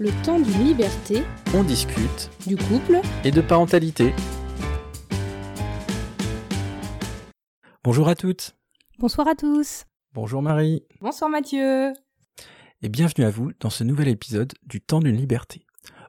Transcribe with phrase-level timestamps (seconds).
[0.00, 1.22] Le temps d'une liberté,
[1.54, 4.12] On discute du couple, et de parentalité.
[7.84, 8.56] Bonjour à toutes.
[8.98, 9.84] Bonsoir à tous.
[10.12, 10.82] Bonjour Marie.
[11.00, 11.92] Bonsoir Mathieu.
[12.82, 15.64] Et bienvenue à vous dans ce nouvel épisode du temps d'une liberté.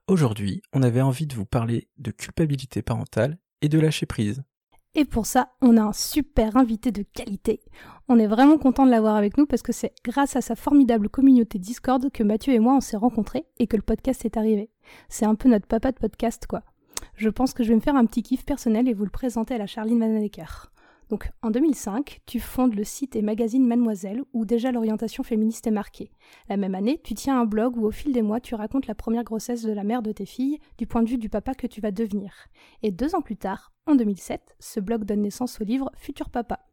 [0.08, 4.42] Aujourd'hui, on avait envie de vous parler de culpabilité parentale et de lâcher prise.
[4.98, 7.60] Et pour ça, on a un super invité de qualité.
[8.08, 11.10] On est vraiment content de l'avoir avec nous parce que c'est grâce à sa formidable
[11.10, 14.70] communauté Discord que Mathieu et moi on s'est rencontrés et que le podcast est arrivé.
[15.10, 16.64] C'est un peu notre papa de podcast quoi.
[17.16, 19.56] Je pense que je vais me faire un petit kiff personnel et vous le présenter
[19.56, 20.28] à la Charline Van.
[21.10, 25.72] Donc en 2005, tu fondes le site et magazine Mademoiselle où déjà l'orientation féministe est
[25.72, 26.12] marquée.
[26.50, 28.96] La même année, tu tiens un blog où au fil des mois tu racontes la
[28.96, 31.68] première grossesse de la mère de tes filles du point de vue du papa que
[31.68, 32.48] tu vas devenir.
[32.82, 36.66] Et deux ans plus tard, en 2007, ce blog donne naissance au livre Futur Papa.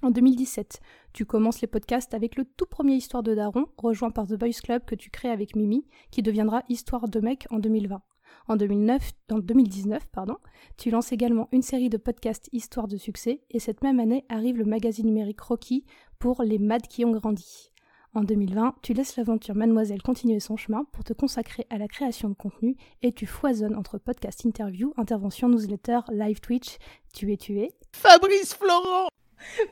[0.00, 0.80] En 2017,
[1.12, 4.60] tu commences les podcasts avec le tout premier Histoire de Daron, rejoint par The Boys
[4.62, 8.00] Club que tu crées avec Mimi, qui deviendra Histoire de mec en 2020.
[8.48, 10.36] En 2009, en 2019, pardon,
[10.76, 14.58] tu lances également une série de podcasts Histoire de succès, et cette même année arrive
[14.58, 15.84] le magazine numérique Rocky
[16.18, 17.70] pour les MAD qui ont grandi.
[18.14, 22.28] En 2020, tu laisses l'aventure Mademoiselle continuer son chemin pour te consacrer à la création
[22.28, 26.78] de contenu et tu foisonnes entre podcast interview, intervention newsletter, live Twitch,
[27.12, 27.72] tu es tué.
[27.92, 29.08] Fabrice Florent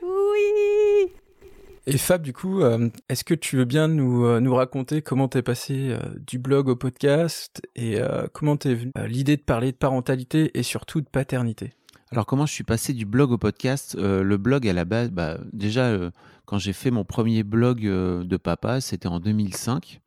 [0.01, 1.11] Oui
[1.89, 5.41] Et Fab, du coup, euh, est-ce que tu veux bien nous, euh, raconter comment t'es
[5.41, 7.99] passé euh, du blog au podcast et
[8.33, 11.71] comment t'es venu l'idée de parler de parentalité et surtout de paternité?
[12.11, 13.95] Alors comment je suis passé du blog au podcast?
[13.97, 15.97] Le blog à la base, bah, déjà
[16.45, 20.01] quand j'ai fait mon premier blog de papa, c'était en 2005.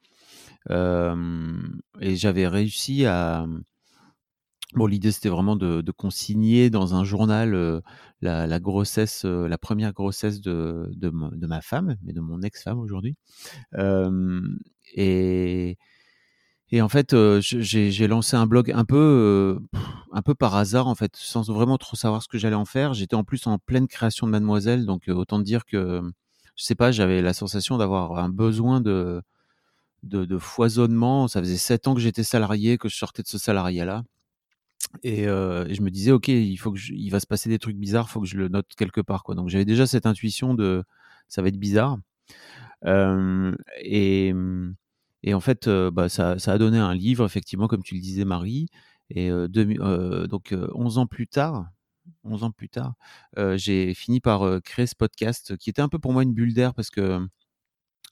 [0.70, 1.56] Euh,
[2.00, 3.46] et j'avais réussi à...
[4.74, 7.82] Bon, l'idée c'était vraiment de, consigner dans un journal
[8.20, 13.16] la, grossesse, la première grossesse de, de, ma- femme, mais de mon ex-femme aujourd'hui.
[14.96, 15.76] Et,
[16.80, 19.58] en fait, j'ai lancé un blog un peu,
[20.12, 22.94] un peu par hasard, en fait, sans vraiment trop savoir ce que j'allais en faire.
[22.94, 26.00] J'étais en plus en pleine création de Mademoiselle, donc autant dire que,
[26.54, 29.20] je sais pas, j'avais la sensation d'avoir un besoin de,
[30.04, 31.26] de, de foisonnement.
[31.26, 34.04] Ça faisait sept ans que j'étais salarié, que je sortais de ce salariat-là.
[35.02, 38.20] Et, je me disais, ok, il faut que va se passer des trucs bizarres, faut
[38.20, 39.34] que je le note quelque part, quoi.
[39.34, 40.84] Donc j'avais déjà cette intuition de,
[41.28, 41.98] ça va être bizarre.
[43.82, 44.32] Et,
[45.32, 48.68] en fait, bah, ça, a donné un livre, effectivement, comme tu le disais, Marie.
[49.10, 51.66] Et donc, euh, 11 ans plus tard,
[52.24, 52.94] 11 ans plus tard,
[53.56, 56.74] j'ai fini par créer ce podcast qui était un peu pour moi une bulle d'air
[56.74, 57.26] parce que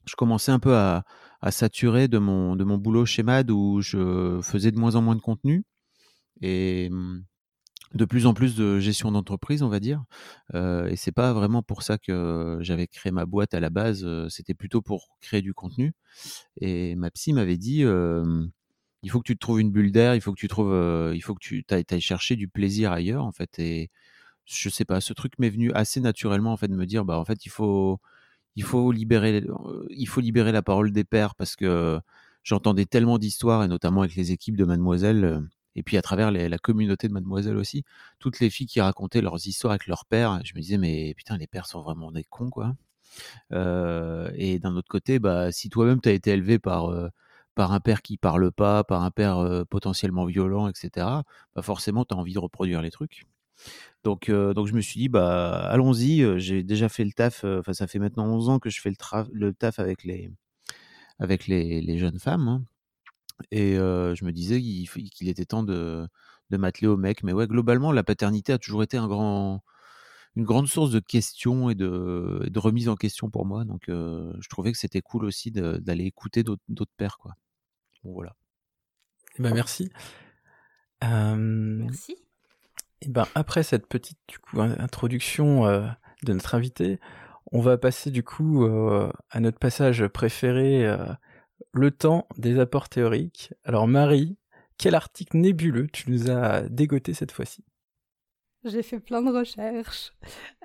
[0.06, 1.04] je commençais un peu à,
[1.40, 5.02] à saturer de mon, de mon boulot chez MAD où je faisais de moins en
[5.02, 5.64] moins de contenu
[6.42, 6.90] et
[7.94, 10.04] de plus en plus de gestion d'entreprise, on va dire.
[10.54, 14.06] Euh, et c'est pas vraiment pour ça que j'avais créé ma boîte à la base.
[14.28, 15.94] C'était plutôt pour créer du contenu.
[16.60, 17.80] Et ma psy m'avait dit,
[19.02, 21.20] il faut que tu te trouves une bulle d'air, il faut que tu trouves, il
[21.22, 23.58] faut que tu ailles, chercher du plaisir ailleurs, en fait.
[23.58, 23.90] Et
[24.44, 27.18] je sais pas, ce truc m'est venu assez naturellement, en fait, de me dire, bah,
[27.18, 28.00] en fait, il faut,
[28.56, 29.44] il faut libérer,
[29.90, 32.00] il faut libérer la parole des pères parce que
[32.42, 35.42] j'entendais tellement d'histoires et notamment avec les équipes de Mademoiselle.
[35.78, 37.84] Et puis à travers la communauté de Mademoiselle aussi,
[38.18, 41.36] toutes les filles qui racontaient leurs histoires avec leur père, je me disais mais putain
[41.38, 42.74] les pères sont vraiment des cons quoi.
[43.52, 46.90] Et d'un autre côté, bah si toi-même tu as été élevé par
[47.56, 51.06] un père qui parle pas, par un père potentiellement violent, etc.
[51.54, 53.26] Bah forcément tu as envie de reproduire les trucs.
[54.04, 56.38] Donc je me suis dit bah allons-y.
[56.40, 57.44] J'ai déjà fait le taf.
[57.72, 58.90] ça fait maintenant 11 ans que je fais
[59.32, 60.30] le taf avec les
[61.18, 62.48] avec les, les jeunes femmes.
[62.48, 62.62] hein.
[63.50, 66.06] Et euh, je me disais qu'il était temps de,
[66.50, 67.22] de m'atteler au mec.
[67.22, 69.62] Mais ouais, globalement, la paternité a toujours été un grand,
[70.36, 73.64] une grande source de questions et de, et de remise en question pour moi.
[73.64, 77.18] Donc, euh, je trouvais que c'était cool aussi d'aller écouter d'autres pères.
[77.18, 77.34] Quoi.
[78.04, 78.34] Bon, voilà.
[79.38, 79.90] Eh ben merci.
[81.04, 82.16] Euh, Merci.
[83.00, 85.86] Et ben après cette petite du coup in- introduction euh,
[86.24, 86.98] de notre invité,
[87.52, 91.06] on va passer du coup euh, à notre passage préféré, euh,
[91.72, 93.52] le temps des apports théoriques.
[93.64, 94.36] Alors Marie,
[94.78, 97.64] quel article nébuleux tu nous as dégoté cette fois-ci?
[98.64, 100.12] J'ai fait plein de recherches.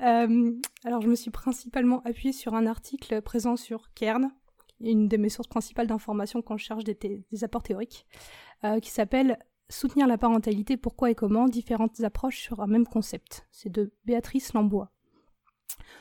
[0.01, 0.51] Euh,
[0.83, 4.31] alors, je me suis principalement appuyée sur un article présent sur Kern,
[4.79, 8.07] une de mes sources principales d'informations quand je cherche des, apports théoriques,
[8.63, 9.37] euh, qui s'appelle
[9.69, 13.47] Soutenir la parentalité, pourquoi et comment, différentes approches sur un même concept.
[13.51, 14.91] C'est de Béatrice Lambois.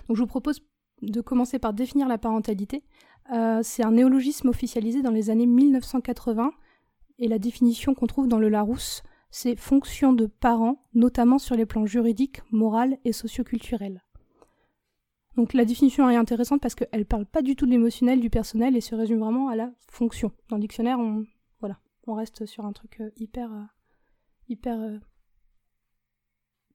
[0.09, 0.61] Donc, je vous propose
[1.03, 2.85] de commencer par définir la parentalité.
[3.31, 6.53] Euh, c'est un néologisme officialisé dans les années 1980
[7.19, 9.03] et la définition qu'on trouve dans le Larousse
[9.33, 14.05] c'est fonction de parents, notamment sur les plans juridiques, moral et socioculturels.
[15.37, 18.77] Donc la définition est intéressante parce qu'elle parle pas du tout de l'émotionnel, du personnel
[18.77, 20.33] et se résume vraiment à la fonction.
[20.51, 21.25] Dans le dictionnaire, on,
[21.61, 23.51] voilà, On reste sur un truc hyper,
[24.49, 25.01] hyper,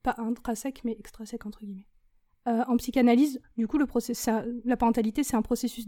[0.01, 1.86] pas intrinsèque, mais extrinsèque entre guillemets.
[2.47, 3.85] Euh, en psychanalyse, du coup, le
[4.63, 5.85] la parentalité, c'est un processus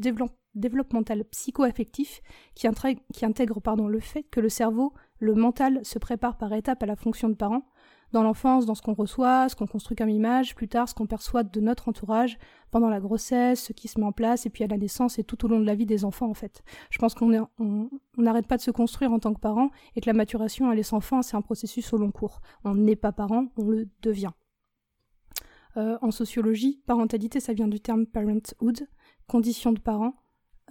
[0.56, 2.22] développemental psycho-affectif
[2.54, 6.86] qui, intègre, pardon, le fait que le cerveau, le mental, se prépare par étapes à
[6.86, 7.64] la fonction de parent,
[8.12, 11.06] dans l'enfance, dans ce qu'on reçoit, ce qu'on construit comme image, plus tard, ce qu'on
[11.06, 12.38] perçoit de notre entourage,
[12.72, 15.24] pendant la grossesse, ce qui se met en place, et puis à la naissance et
[15.24, 16.64] tout au long de la vie des enfants, en fait.
[16.90, 17.48] Je pense qu'on
[18.18, 20.94] n'arrête pas de se construire en tant que parent, et que la maturation à les
[20.94, 22.42] enfants, c'est un processus au long cours.
[22.66, 24.32] On n'est pas parent, on le devient.
[25.80, 28.88] Euh, en sociologie, parentalité, ça vient du terme parenthood,
[29.28, 30.14] condition de parent,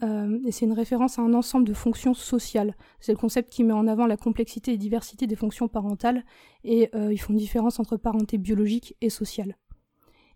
[0.02, 2.76] euh, et c'est une référence à un ensemble de fonctions sociales.
[3.00, 6.24] C'est le concept qui met en avant la complexité et diversité des fonctions parentales,
[6.62, 9.56] et euh, ils font une différence entre parenté biologique et sociale.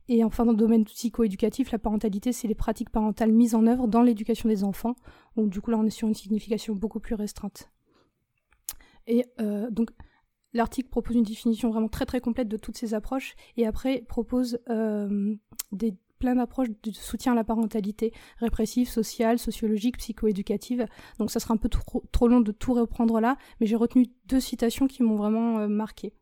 [0.08, 3.88] Et enfin, dans le domaine psychoéducatif, la parentalité, c'est les pratiques parentales mises en œuvre
[3.88, 4.96] dans l'éducation des enfants.
[5.36, 7.70] Donc, du coup, là, on est sur une signification beaucoup plus restreinte.
[9.06, 9.24] Et
[9.70, 9.90] donc,
[10.54, 14.58] L'article propose une définition vraiment très très complète de toutes ces approches et après propose
[14.68, 15.34] euh,
[15.72, 20.86] des, plein d'approches de soutien à la parentalité, répressive, sociale, sociologique, psychoéducative.
[21.18, 24.40] Donc ça sera un peu trop, long de tout reprendre là, mais j'ai retenu deux
[24.40, 26.12] citations qui m'ont vraiment euh, marqué.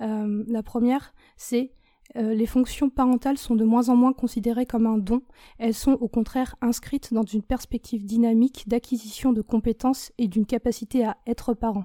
[0.00, 1.72] Euh, la première, c'est
[2.14, 5.20] les fonctions parentales sont de moins en moins considérées comme un don,
[5.58, 11.04] elles sont au contraire inscrites dans une perspective dynamique d'acquisition de compétences et d'une capacité
[11.04, 11.84] à être parent.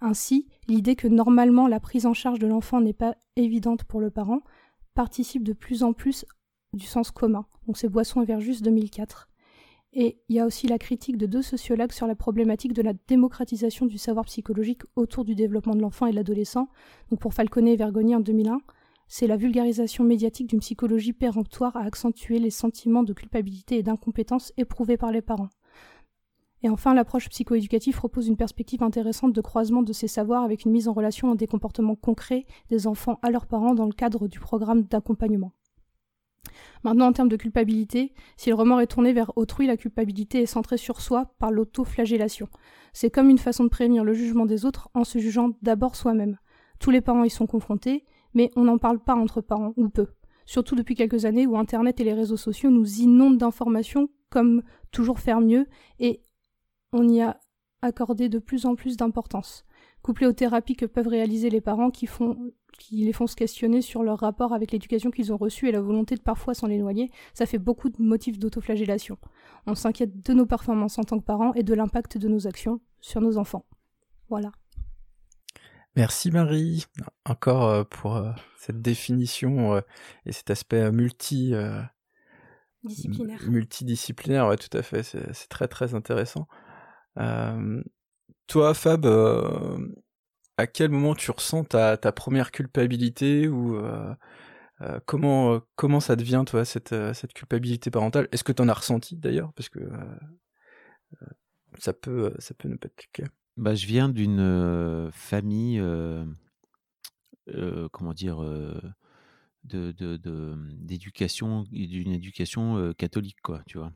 [0.00, 4.10] Ainsi, l'idée que normalement la prise en charge de l'enfant n'est pas évidente pour le
[4.10, 4.42] parent
[4.94, 6.24] participe de plus en plus
[6.72, 7.46] du sens commun.
[7.66, 9.28] Donc c'est Boisson et Verjus 2004.
[9.94, 12.92] Et il y a aussi la critique de deux sociologues sur la problématique de la
[13.06, 16.68] démocratisation du savoir psychologique autour du développement de l'enfant et de l'adolescent.
[17.10, 18.60] Donc pour Falconet et Vergoni en 2001,
[19.06, 24.52] c'est la vulgarisation médiatique d'une psychologie péremptoire à accentuer les sentiments de culpabilité et d'incompétence
[24.58, 25.48] éprouvés par les parents.
[26.62, 30.72] Et enfin, l'approche psychoéducative propose une perspective intéressante de croisement de ces savoirs avec une
[30.72, 34.40] mise en relation des comportements concrets des enfants à leurs parents dans le cadre du
[34.40, 35.52] programme d'accompagnement.
[36.84, 40.46] Maintenant, en termes de culpabilité, si le remords est tourné vers autrui, la culpabilité est
[40.46, 42.48] centrée sur soi par l'autoflagellation.
[42.92, 46.38] C'est comme une façon de prévenir le jugement des autres en se jugeant d'abord soi-même.
[46.78, 50.06] Tous les parents y sont confrontés, mais on n'en parle pas entre parents, ou peu.
[50.46, 55.20] Surtout depuis quelques années où Internet et les réseaux sociaux nous inondent d'informations comme toujours
[55.20, 55.66] faire mieux,
[55.98, 56.22] et
[56.92, 57.40] on y a
[57.82, 59.64] accordé de plus en plus d'importance,
[60.02, 63.82] couplé aux thérapies que peuvent réaliser les parents qui, font, qui les font se questionner
[63.82, 67.10] sur leur rapport avec l'éducation qu'ils ont reçue et la volonté de parfois s'en éloigner,
[67.34, 69.18] ça fait beaucoup de motifs d'autoflagellation.
[69.66, 72.80] On s'inquiète de nos performances en tant que parents et de l'impact de nos actions
[73.00, 73.64] sur nos enfants.
[74.28, 74.50] Voilà.
[75.96, 76.86] Merci Marie,
[77.24, 79.80] encore euh, pour euh, cette définition euh,
[80.26, 81.54] et cet aspect multi
[82.84, 83.42] disciplinaire.
[83.48, 85.02] Multidisciplinaire, ouais, tout à fait.
[85.02, 86.46] C'est très très intéressant.
[87.16, 87.82] Euh,
[88.46, 89.78] toi, Fab, euh,
[90.56, 94.14] à quel moment tu ressens ta, première culpabilité ou euh,
[95.06, 96.92] comment comment ça devient toi cette
[97.34, 98.28] culpabilité parentale?
[98.32, 99.52] Est-ce que tu en as ressenti d'ailleurs?
[99.54, 99.80] Parce que
[101.78, 103.30] ça peut ça peut ne pas être le cas.
[103.56, 105.82] Bah, je viens d'une famille
[107.92, 108.40] comment dire
[109.64, 109.92] de
[110.72, 113.92] d'éducation d'une éducation catholique quoi, tu vois.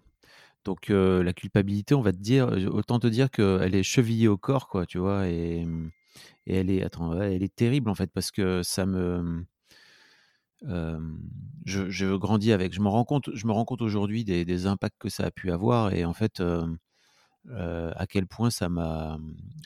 [0.64, 4.68] Donc la culpabilité, on va te dire, autant te dire qu'elle est chevillée au corps,
[4.68, 5.66] quoi, tu vois, et,
[6.46, 9.44] elle est, attends, elle est terrible en fait parce que ça me,
[10.64, 12.72] je, je grandis avec.
[12.72, 15.50] Je me rends compte, je me rends compte aujourd'hui des, impacts que ça a pu
[15.50, 16.42] avoir et en fait
[17.50, 19.19] à quel point ça m'a,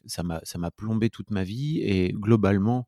[0.07, 2.87] ça m'a, ça m'a plombé toute ma vie et globalement,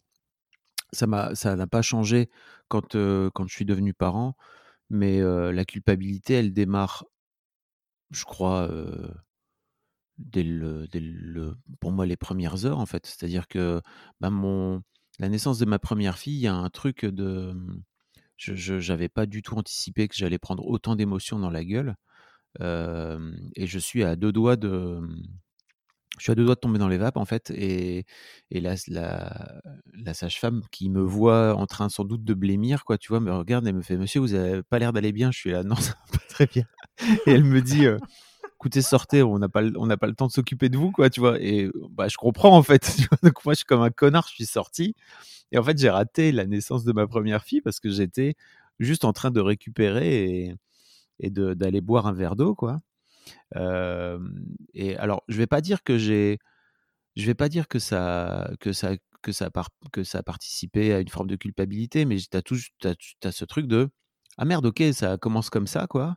[0.92, 2.30] ça m'a, ça n'a pas changé
[2.68, 4.34] quand quand je suis devenu parent,
[4.90, 7.04] mais la culpabilité, elle démarre
[8.10, 8.68] je crois,
[11.80, 13.06] pour moi, les premières heures, en fait.
[13.06, 13.80] C'est-à-dire que,
[14.20, 14.30] bah,
[15.18, 17.82] la naissance de ma première fille, il y a un truc de, mmh,
[18.38, 21.96] je n'avais pas du tout anticipé que j'allais prendre autant d'émotions dans la gueule,
[22.60, 25.22] et je suis à deux doigts de, mmh,
[26.18, 28.04] je suis à deux doigts de tomber dans les vapes, en fait et
[28.50, 28.74] et la
[29.94, 33.32] la sage-femme qui me voit en train sans doute de blêmir, quoi, tu vois, me
[33.32, 35.30] regarde et me fait: «Monsieur, vous avez pas l'air d'aller bien».
[35.32, 36.64] Je suis là: «Non, ça va pas très bien».
[37.26, 37.86] et elle me dit
[38.56, 41.10] écoutez sortez on n'a pas on n'a pas le temps de s'occuper de vous quoi
[41.10, 44.26] tu vois et bah je comprends en fait donc moi je suis comme un connard
[44.28, 44.94] je suis sorti
[45.52, 48.34] et en fait j'ai raté la naissance de ma première fille parce que j'étais
[48.80, 50.54] juste en train de récupérer et,
[51.20, 52.80] et d'aller boire un verre d'eau quoi
[54.74, 56.38] et alors je vais pas dire que j'ai
[57.16, 59.48] je vais pas dire que ça que ça que ça,
[60.18, 62.94] a participé à une forme de culpabilité mais tu as,
[63.24, 63.88] as ce truc de
[64.36, 66.16] ah merde ok ça commence comme ça quoi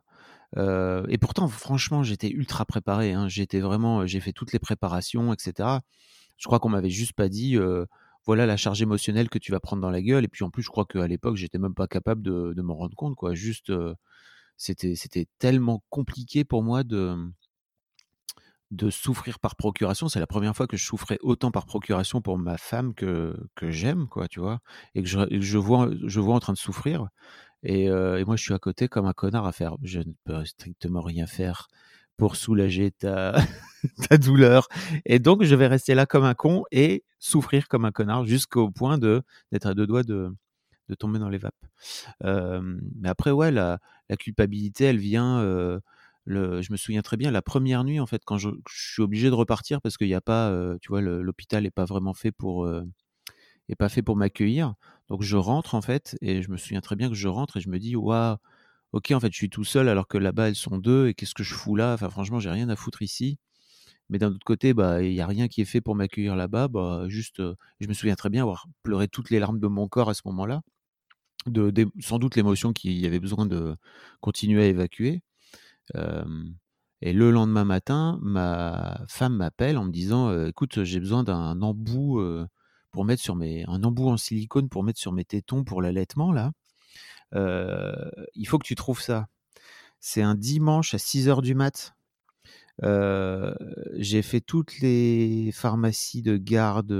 [0.56, 3.12] et pourtant, franchement, j'étais ultra préparé.
[3.12, 3.28] Hein.
[3.28, 5.78] J'étais vraiment, j'ai fait toutes les préparations, etc.
[6.36, 7.56] Je crois qu'on m'avait juste pas dit,
[8.26, 10.24] voilà la charge émotionnelle que tu vas prendre dans la gueule.
[10.24, 12.94] Et puis en plus, je crois qu'à l'époque, j'étais même pas capable de m'en rendre
[12.96, 13.34] compte, quoi.
[13.34, 13.72] Juste,
[14.62, 17.16] c'était, c'était tellement compliqué pour moi de,
[18.70, 20.08] de souffrir par procuration.
[20.08, 23.72] C'est la première fois que je souffrais autant par procuration pour ma femme que, que
[23.72, 24.60] j'aime, quoi, tu vois,
[24.94, 27.08] et que je, je, vois, je vois en train de souffrir.
[27.64, 29.76] Et, et, moi, je suis à côté comme un connard à faire.
[29.82, 31.68] Je ne peux strictement rien faire
[32.16, 33.34] pour soulager ta,
[34.08, 34.68] ta douleur.
[35.06, 38.70] Et donc, je vais rester là comme un con et souffrir comme un connard jusqu'au
[38.70, 40.32] point de d'être à deux doigts de,
[40.92, 41.54] de tomber dans les vapes.
[42.22, 43.78] mais après, ouais, la,
[44.18, 45.40] culpabilité, elle vient.
[46.26, 49.34] je me souviens très bien la première nuit, en fait, quand je, suis obligé de
[49.34, 52.68] repartir parce qu'il n'y a pas, tu vois, l'hôpital n'est pas vraiment fait pour,
[53.68, 54.74] est pas fait pour m'accueillir.
[55.08, 57.60] Donc je rentre en fait, et je me souviens très bien que je rentre et
[57.60, 58.36] je me dis, waouh,
[58.92, 61.34] ok, en fait, je suis tout seul alors que là-bas, elles sont deux, et qu'est-ce
[61.34, 61.94] que je fous là?
[61.94, 63.38] Enfin, franchement, j'ai rien à foutre ici.
[64.10, 66.68] Mais d'un autre côté, bah, il n'y a rien qui est fait pour m'accueillir là-bas.
[66.68, 67.42] Bah, juste,
[67.80, 70.22] je me souviens très bien avoir pleuré toutes les larmes de mon corps à ce
[70.26, 70.62] moment-là.
[72.00, 73.76] Sans doute l'émotion qu'il y avait besoin de
[74.20, 75.22] continuer à évacuer.
[77.00, 82.20] et le lendemain matin, ma femme m'appelle en me disant Écoute, j'ai besoin d'un embout
[82.90, 83.64] pour mettre sur mes.
[83.68, 86.52] un embout en silicone pour mettre sur mes tétons pour l'allaitement, là
[87.34, 89.26] il faut que tu trouves ça.
[90.00, 91.94] C'est un dimanche à 6 h du mat.
[92.82, 96.92] j'ai fait toutes les pharmacies de garde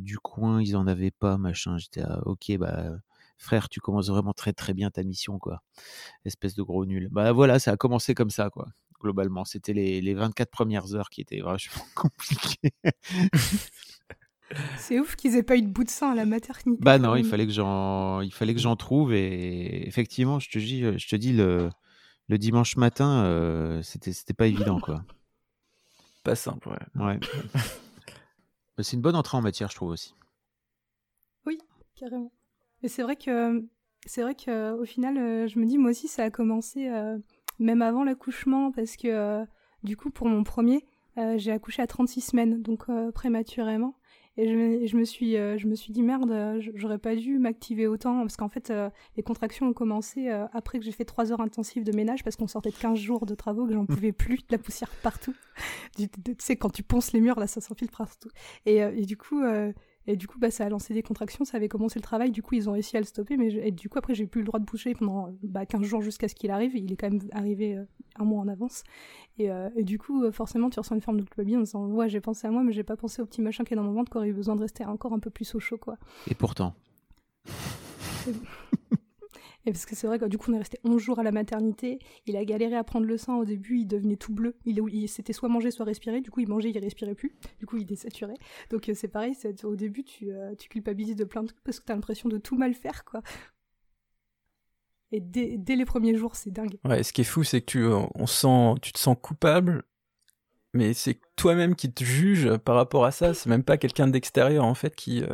[0.00, 1.78] du coin, ils en avaient pas, machin.
[1.78, 2.98] J'étais ok, bah
[3.40, 5.62] frère, tu commences vraiment très très bien ta mission, quoi.
[6.24, 7.08] Espèce de gros nul.
[7.10, 8.66] Bah voilà, ça a commencé comme ça, quoi.
[9.00, 12.74] Globalement, c'était les, les 24 premières heures qui étaient vachement compliquées.
[14.78, 16.82] C'est ouf qu'ils aient pas eu de bout de sang à la maternité.
[16.82, 20.58] Bah non, il fallait que j'en, il fallait que j'en trouve et effectivement, je te
[20.58, 21.70] dis, je te dis le,
[22.28, 25.04] le dimanche matin, euh, c'était, c'était pas évident quoi.
[26.24, 27.02] Pas simple, ouais.
[27.02, 27.20] ouais.
[28.76, 30.14] Bah, c'est une bonne entrée en matière, je trouve aussi.
[31.46, 31.58] Oui,
[31.96, 32.32] carrément.
[32.82, 33.64] Mais c'est vrai que,
[34.06, 37.18] c'est vrai que au final, euh, je me dis moi aussi, ça a commencé euh,
[37.58, 39.44] même avant l'accouchement parce que
[39.82, 40.84] du coup, pour mon premier,
[41.36, 43.94] j'ai accouché à 36 semaines, donc prématurément.
[44.36, 47.86] Et je, me suis, euh, je me suis dit merde, euh, j'aurais pas dû m'activer
[47.86, 51.40] autant parce qu'en fait, euh, les contractions ont commencé après que j'ai fait 3 heures
[51.40, 54.38] intensives de ménage parce qu'on sortait de 15 jours de travaux que j'en pouvais plus,
[54.38, 55.34] de la poussière partout.
[55.96, 56.08] tu
[56.38, 58.30] sais, quand tu ponces les murs, là, ça s'enfile partout.
[58.64, 59.42] Et, et, du coup,
[60.06, 62.42] et du coup, bah, ça a lancé des contractions, ça avait commencé le travail, du
[62.42, 64.46] coup, ils ont réussi à le stopper, mais et du coup, après, j'ai plus le
[64.46, 66.74] droit de bouger pendant bah, 15 jours jusqu'à ce qu'il arrive.
[66.74, 67.84] Il est quand même arrivé euh,
[68.16, 68.82] un mois en avance.
[69.38, 71.86] Et, euh, et du coup, euh, forcément, tu ressens une forme de culpabilité en disant
[71.86, 73.82] Ouais, j'ai pensé à moi, mais j'ai pas pensé au petit machin qui est dans
[73.82, 75.96] mon ventre qui aurait eu besoin de rester encore un peu plus au chaud, quoi.
[76.28, 76.74] Et pourtant.
[79.72, 81.98] Parce que c'est vrai que du coup, on est resté 11 jours à la maternité.
[82.26, 84.56] Il a galéré à prendre le sein au début, il devenait tout bleu.
[84.64, 86.20] Il, il s'était soit mangé, soit respiré.
[86.20, 87.34] Du coup, il mangeait, il respirait plus.
[87.58, 88.34] Du coup, il désaturait.
[88.70, 91.80] Donc, euh, c'est pareil, au début, tu, euh, tu culpabilises de plein de trucs parce
[91.80, 93.22] que tu as l'impression de tout mal faire, quoi.
[95.12, 96.76] Et dès, dès les premiers jours, c'est dingue.
[96.84, 99.82] Ouais, ce qui est fou, c'est que tu, euh, on sent, tu te sens coupable,
[100.72, 103.34] mais c'est toi-même qui te juge par rapport à ça.
[103.34, 105.24] C'est même pas quelqu'un d'extérieur, en fait, qui,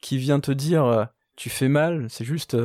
[0.00, 2.06] qui vient te dire tu fais mal.
[2.08, 2.56] C'est juste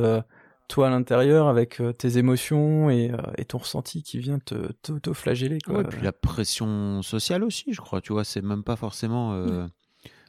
[0.68, 4.72] toi à l'intérieur avec euh, tes émotions et, euh, et, ton ressenti qui vient te
[4.82, 5.58] t'auto-flageller.
[5.68, 8.00] Ouais, puis la pression sociale aussi, je crois.
[8.00, 9.34] Tu vois, c'est même pas forcément.
[9.34, 9.66] Euh...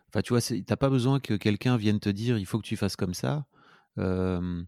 [0.09, 2.77] Enfin, tu vois, t'as pas besoin que quelqu'un vienne te dire il faut que tu
[2.77, 3.45] fasses comme ça.
[3.97, 4.63] Euh,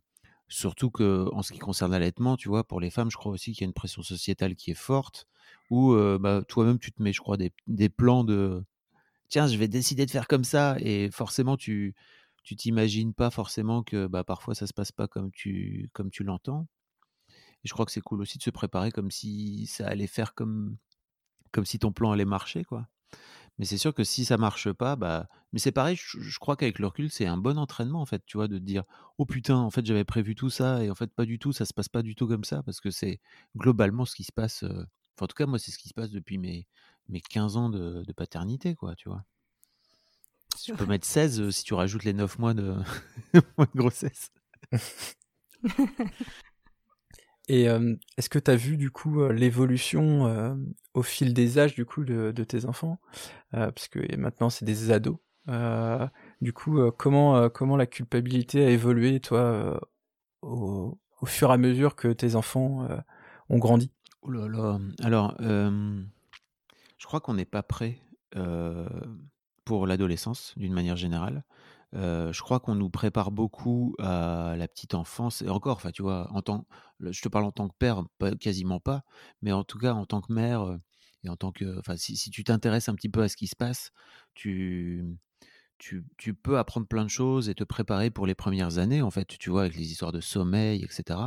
[0.48, 3.54] surtout que en ce qui concerne l'allaitement, tu vois, pour les femmes, je crois aussi
[3.54, 5.28] qu'il y a une pression sociétale qui est forte.
[5.70, 8.64] Où bah, toi-même, tu te mets, je crois, des, des plans de
[9.30, 10.76] tiens, je vais décider de faire comme ça.
[10.80, 11.96] Et forcément, tu
[12.44, 16.24] tu t'imagines pas forcément que bah, parfois ça se passe pas comme tu, comme tu
[16.24, 16.68] l'entends.
[17.64, 20.78] Je crois que c'est cool aussi de se préparer comme si ça allait faire comme,
[21.52, 22.88] comme si ton plan allait marcher, quoi.
[23.58, 25.98] Mais c'est sûr que si ça marche pas, bah, mais c'est pareil.
[25.98, 28.84] Je, crois qu'avec le recul, c'est un bon entraînement en fait, tu vois, de dire,
[29.18, 31.66] oh putain, en fait, j'avais prévu tout ça et en fait pas du tout, ça
[31.66, 33.20] se passe pas du tout comme ça parce que c'est
[33.58, 34.64] globalement ce qui se passe.
[34.64, 36.68] en tout cas, moi, c'est ce qui se passe depuis mes
[37.10, 39.26] mes 15 ans de, de paternité, quoi, tu vois.
[40.64, 42.76] Tu peux mettre 16 euh, si tu rajoutes les 9 mois de,
[43.76, 44.32] grossesse.
[47.48, 50.56] Et euh, est-ce que tu as vu du coup euh, l'évolution
[50.94, 53.00] au fil des âges du coup de, tes enfants?
[53.52, 55.18] Parce que maintenant c'est des ados.
[56.42, 59.82] du coup, comment, comment la culpabilité a évolué toi
[60.44, 62.88] au, au, fur et à mesure que tes enfants
[63.50, 63.92] ont grandi?
[64.22, 64.80] Oh là là.
[65.02, 68.00] Alors, je crois qu'on n'est pas prêt
[69.70, 71.44] pour l'adolescence, d'une manière générale.
[71.94, 75.44] Je crois qu'on nous prépare beaucoup à la petite enfance.
[75.44, 76.66] Et encore, enfin, tu vois, en tant,
[77.00, 79.04] je te parle en tant que père, pas, quasiment pas,
[79.44, 80.76] mais en tout cas en tant que mère,
[81.24, 83.56] Et en tant que, enfin, si, tu t'intéresses un petit peu à ce qui se
[83.56, 83.92] passe,
[84.34, 85.06] tu,
[85.78, 89.12] tu, tu, peux apprendre plein de choses et te préparer pour les premières années, en
[89.12, 91.20] fait, tu vois, avec les histoires de sommeil, etc.,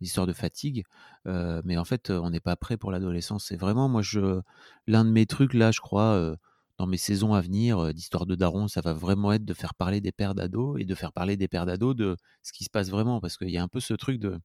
[0.00, 0.84] l'histoire de fatigue.
[1.26, 3.44] Mais en fait, on n'est pas prêt pour l'adolescence.
[3.46, 4.40] C'est vraiment, moi, je,
[4.86, 6.36] l'un de mes trucs, là, je crois,
[6.78, 10.00] dans mes saisons à venir d'histoire de daron, ça va vraiment être de faire parler
[10.00, 12.90] des pères d'ados et de faire parler des pères d'ados de ce qui se passe
[12.90, 13.20] vraiment.
[13.20, 14.38] Parce qu'il y a un peu ce truc de.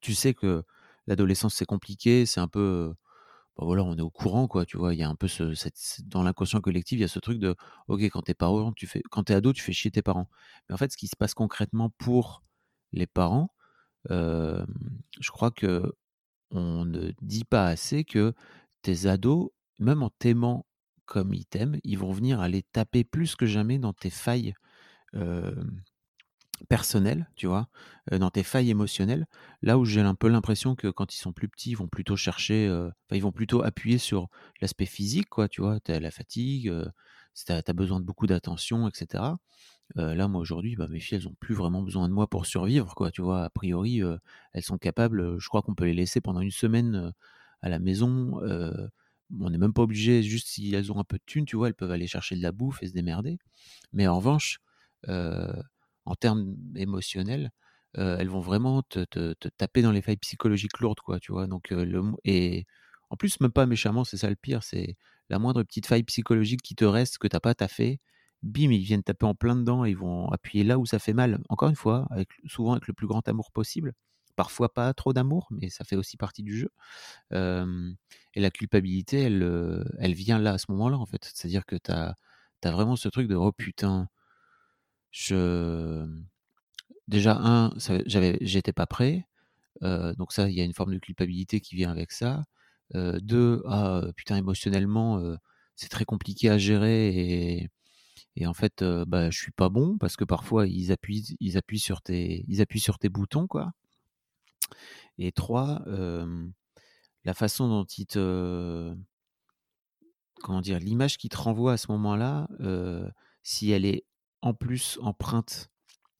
[0.00, 0.62] Tu sais que
[1.06, 2.94] l'adolescence, c'est compliqué, c'est un peu.
[3.56, 4.94] Bah voilà, on est au courant, quoi, tu vois.
[4.94, 5.52] Il y a un peu ce,
[6.04, 7.56] dans l'inconscient collectif, il y a ce truc de,
[7.88, 10.28] ok, quand t'es parent, tu fais, quand t'es ado, tu fais chier tes parents.
[10.68, 12.44] Mais en fait, ce qui se passe concrètement pour
[12.92, 13.52] les parents,
[14.10, 15.92] je crois que
[16.50, 18.32] on ne dit pas assez que
[18.82, 20.66] tes ados, même en t'aimant
[21.08, 21.46] comme ils
[21.84, 24.54] ils vont venir aller taper plus que jamais dans tes failles
[26.68, 27.68] personnelles, tu vois,
[28.10, 29.26] dans tes failles émotionnelles.
[29.62, 32.16] Là où j'ai un peu l'impression que quand ils sont plus petits, ils vont plutôt
[32.16, 32.66] chercher,
[33.10, 34.28] ils vont plutôt appuyer sur
[34.60, 36.72] l'aspect physique, quoi, tu vois, as la fatigue,
[37.34, 39.38] tu as, besoin de beaucoup d'attention, etc.
[39.94, 42.94] là, moi aujourd'hui, bah, mes filles, elles ont plus vraiment besoin de moi pour survivre,
[42.94, 43.10] quoi.
[43.10, 44.02] Tu vois, a priori,
[44.52, 45.38] elles sont capables.
[45.38, 47.12] je crois qu'on peut les laisser pendant une semaine
[47.62, 48.40] à la maison
[49.40, 51.68] on n'est même pas obligé, juste si elles ont un peu de thunes, tu vois,
[51.68, 53.38] elles peuvent aller chercher de la bouffe et se démerder.
[53.92, 54.60] Mais en revanche,
[55.08, 55.62] euh,
[56.04, 57.50] en termes émotionnels,
[57.98, 59.04] euh, elles vont vraiment te,
[59.56, 61.46] taper dans les failles psychologiques lourdes, quoi, tu vois.
[61.46, 62.66] Donc, euh, le, et
[63.10, 64.96] en plus, même pas méchamment, c'est ça le pire, c'est
[65.30, 68.00] la moindre petite faille psychologique qui te reste, que t'as pas taffé,
[68.42, 71.40] bim, ils viennent taper en plein dedans, ils vont appuyer là où ça fait mal.
[71.48, 72.08] Encore une fois,
[72.46, 73.94] souvent avec le plus grand amour possible
[74.38, 76.70] parfois pas trop d'amour, mais ça fait aussi partie du jeu.
[77.32, 81.24] et la culpabilité, elle, elle vient là, à ce moment-là, en fait.
[81.34, 82.14] C'est-à-dire que tu as,
[82.64, 84.08] vraiment ce truc de oh putain,
[85.10, 86.06] je.
[87.08, 87.72] Déjà, un,
[88.40, 89.26] j'étais pas prêt.
[89.82, 92.44] donc, ça, il y a une forme de culpabilité qui vient avec ça.
[92.94, 95.20] deux, ah putain, émotionnellement,
[95.76, 97.70] c'est très compliqué à gérer et.
[98.36, 101.80] Et en fait, bah, je suis pas bon parce que parfois ils appuient, ils appuient
[101.80, 103.72] sur tes, ils appuient sur tes boutons, quoi.
[105.18, 105.82] Et trois,
[107.24, 108.94] la façon dont te
[110.42, 110.78] comment dire?
[110.78, 112.48] L'image qui te renvoie à ce moment-là,
[113.42, 114.04] si elle est
[114.42, 115.70] en plus empreinte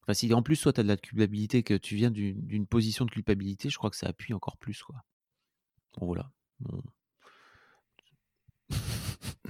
[0.08, 3.04] enfin, si en plus, toi, tu as de la culpabilité, que tu viens d'une position
[3.04, 5.04] de culpabilité, je crois que ça appuie encore plus, quoi.
[6.00, 6.30] Voilà.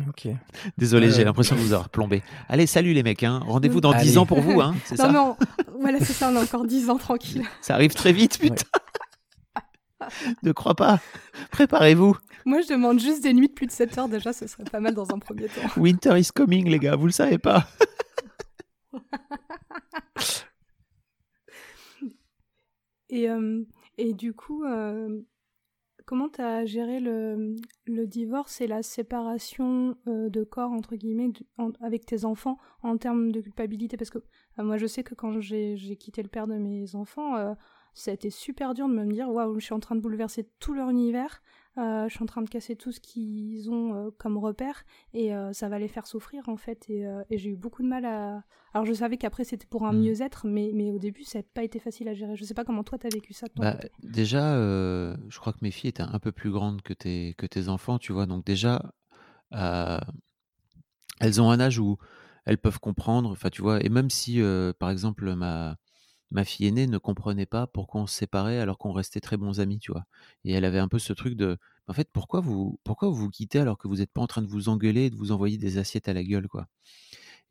[0.07, 0.29] OK.
[0.77, 2.23] Désolé, j'ai l'impression de vous avoir plombé.
[2.49, 3.41] Allez, salut les mecs, hein.
[3.45, 5.11] Rendez-vous dans 10 ans pour vous, hein, c'est ça?
[5.11, 5.37] Non,
[5.81, 7.45] voilà, c'est ça, on a encore 10 ans tranquille.
[7.61, 8.67] Ça arrive très vite, putain!
[10.43, 11.01] ne crois pas.
[11.51, 12.17] Préparez-vous.
[12.45, 14.81] Moi, je demande juste des nuits de plus de 7 heures déjà, ce serait pas
[14.81, 15.69] mal dans un premier temps.
[15.77, 17.67] Winter is coming, les gars, vous le savez pas.
[23.11, 23.65] et, euh,
[23.99, 25.21] et du coup, euh,
[26.09, 27.55] comment tu géré le,
[28.07, 31.31] divorce et la séparation euh, de corps, entre guillemets,
[31.83, 33.99] avec tes enfants en termes de culpabilité?
[33.99, 34.19] Parce que
[34.57, 37.55] moi, je sais que quand j'ai quitté le père de mes enfants,
[37.99, 40.49] ça a été super dur de me dire waouh, je suis en train de bouleverser
[40.61, 44.11] tout leur univers, euh, je suis en train de casser tout ce qu'ils ont euh,
[44.19, 46.89] comme repère et euh, ça va les faire souffrir en fait.
[46.89, 48.43] Et, j'ai eu beaucoup de mal à.
[48.75, 50.01] Alors je savais qu'après c'était pour un mm.
[50.01, 52.37] mieux-être, mais, mais au début ça n'a pas été facile à gérer.
[52.37, 53.47] Je sais pas comment toi t'as vécu ça.
[53.57, 57.47] Bah, déjà, je crois que mes filles étaient un peu plus grandes que tes, que
[57.47, 58.27] tes enfants, tu vois.
[58.27, 58.93] Donc déjà,
[59.53, 61.97] elles ont un âge où
[62.45, 63.31] elles peuvent comprendre.
[63.31, 64.41] Enfin, tu vois, et même si
[64.79, 65.77] par exemple ma
[66.31, 69.61] ma fille aînée ne comprenait pas pourquoi on se séparait alors qu'on restait très bons
[69.61, 70.05] amis, tu vois?
[70.45, 73.31] Et elle avait un peu ce truc de, en fait, pourquoi vous, pourquoi vous vous
[73.31, 75.59] quittez alors que vous n'êtes pas en train de vous engueuler et de vous envoyer
[75.59, 76.67] des assiettes à la gueule, quoi?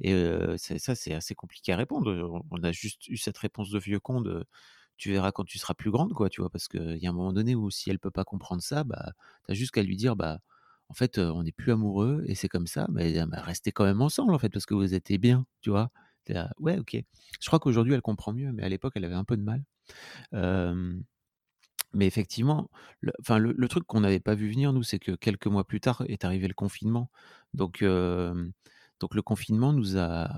[0.02, 0.14] Et
[0.58, 2.42] ça, c'est assez compliqué à répondre.
[2.52, 4.46] On a juste eu cette réponse de vieux con de,
[4.98, 7.14] tu verras quand tu seras plus grande, quoi, tu vois, parce qu'il y a un
[7.14, 9.12] moment donné où si elle peut pas comprendre ça, bah,
[9.48, 10.40] as juste qu'à lui dire, bah,
[10.90, 14.34] en fait, on n'est plus amoureux et c'est comme ça, mais restez quand même ensemble,
[14.34, 15.92] en fait, parce que vous étiez bien, tu vois?
[16.60, 16.98] Ouais, ok.
[17.40, 19.64] Je crois qu'aujourd'hui, elle comprend mieux, mais à l'époque, elle avait un peu de mal.
[21.94, 22.70] mais effectivement,
[23.02, 26.26] le, truc qu'on n'avait pas vu venir, nous, c'est que quelques mois plus tard est
[26.26, 27.10] arrivé le confinement.
[27.54, 27.84] Donc,
[29.00, 30.30] donc le confinement nous a,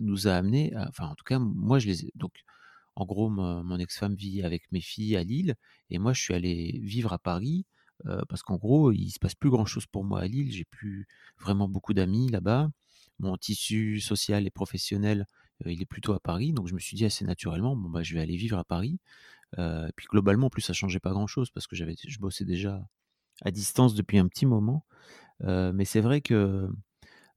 [0.00, 2.12] nous a amené, enfin, en tout cas, moi, je les ai.
[2.14, 2.32] Donc,
[2.96, 5.56] en gros, mon ex-femme vit avec mes filles à Lille,
[5.90, 7.66] et moi, je suis allé vivre à Paris.
[8.28, 10.52] parce qu'en gros, il se passe plus grand chose pour moi à Lille.
[10.52, 11.06] J'ai plus
[11.38, 12.70] vraiment beaucoup d'amis là-bas
[13.18, 15.26] mon tissu social et professionnel,
[15.64, 16.52] il est plutôt à Paris.
[16.52, 18.98] Donc je me suis dit assez naturellement, bon bah je vais aller vivre à Paris.
[19.58, 22.86] Euh, puis globalement, en plus, ça changeait pas grand-chose parce que j'avais, je bossais déjà
[23.42, 24.84] à distance depuis un petit moment.
[25.40, 26.68] Mais c'est vrai que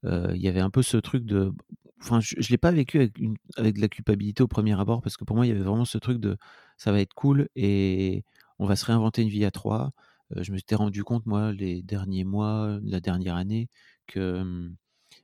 [0.03, 1.53] il y avait un peu ce truc de,
[2.01, 3.17] enfin, je, ne l'ai pas vécu avec,
[3.57, 5.85] avec de la culpabilité au premier abord parce que pour moi, il y avait vraiment
[5.85, 6.37] ce truc de,
[6.77, 8.23] ça va être cool et
[8.59, 9.91] on va se réinventer une vie à trois.
[10.35, 13.69] je me suis rendu compte, moi, les derniers mois, la dernière année,
[14.07, 14.71] que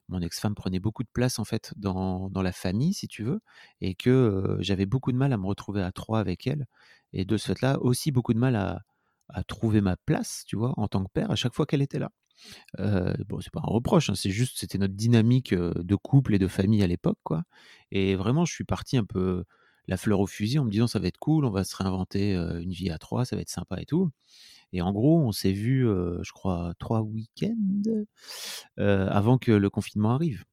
[0.10, 3.40] mon ex-femme prenait beaucoup de place en fait dans, dans la famille, si tu veux,
[3.82, 6.66] et que j'avais beaucoup de mal à me retrouver à trois avec elle,
[7.14, 8.82] et de ce fait-là aussi beaucoup de mal à,
[9.48, 12.12] trouver ma place, tu vois, en tant que père, à chaque fois qu'elle était là.
[12.80, 16.40] Euh, bon, c'est pas un reproche, hein, c'est juste, c'était notre dynamique de couple et
[16.40, 17.44] de famille à l'époque, quoi.
[17.92, 19.44] Et vraiment, je suis parti un peu
[19.88, 22.34] la fleur au fusil en me disant ça va être cool, on va se réinventer
[22.36, 24.12] une vie à trois, ça va être sympa et tout.
[24.74, 28.06] Et en gros, on s'est vu, je crois, trois week-ends
[28.78, 30.44] avant que le confinement arrive.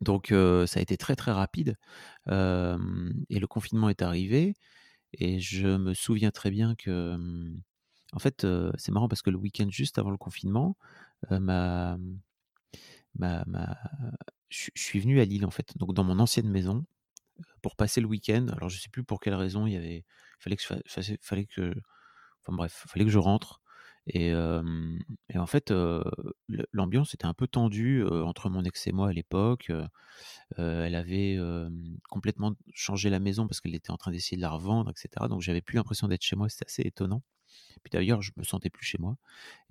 [0.00, 1.76] Donc, ça a été très très rapide.
[2.28, 2.30] et
[3.40, 4.54] le confinement est arrivé.
[5.14, 7.18] Et je me souviens très bien que,
[8.12, 8.46] en fait,
[8.78, 10.76] c'est marrant parce que le week-end juste avant le confinement,
[11.30, 11.98] ma,
[13.16, 13.44] ma,
[14.48, 16.84] je suis venu à Lille en fait, donc dans mon ancienne maison
[17.62, 18.46] pour passer le week-end.
[18.56, 20.04] Alors je sais plus pour quelle raison il y avait,
[20.38, 21.74] fallait que je, fallait que,
[22.42, 23.62] enfin bref, fallait que je rentre.
[24.06, 25.72] Et, en fait,
[26.72, 29.70] l'ambiance était un peu tendue entre mon ex et moi à l'époque.
[30.56, 31.38] elle avait
[32.08, 35.28] complètement changé la maison parce qu'elle était en train d'essayer de la revendre, etc.
[35.28, 36.48] Donc j'avais plus l'impression d'être chez moi.
[36.48, 37.22] C'était assez étonnant.
[37.82, 39.16] Puis d'ailleurs, je me sentais plus chez moi.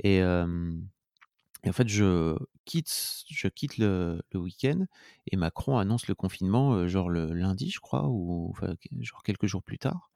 [0.04, 4.86] Et, en fait, je quitte, je quitte le, week-end
[5.28, 8.56] et Macron annonce le confinement, genre le lundi, je crois, ou
[9.02, 10.10] genre quelques jours plus tard.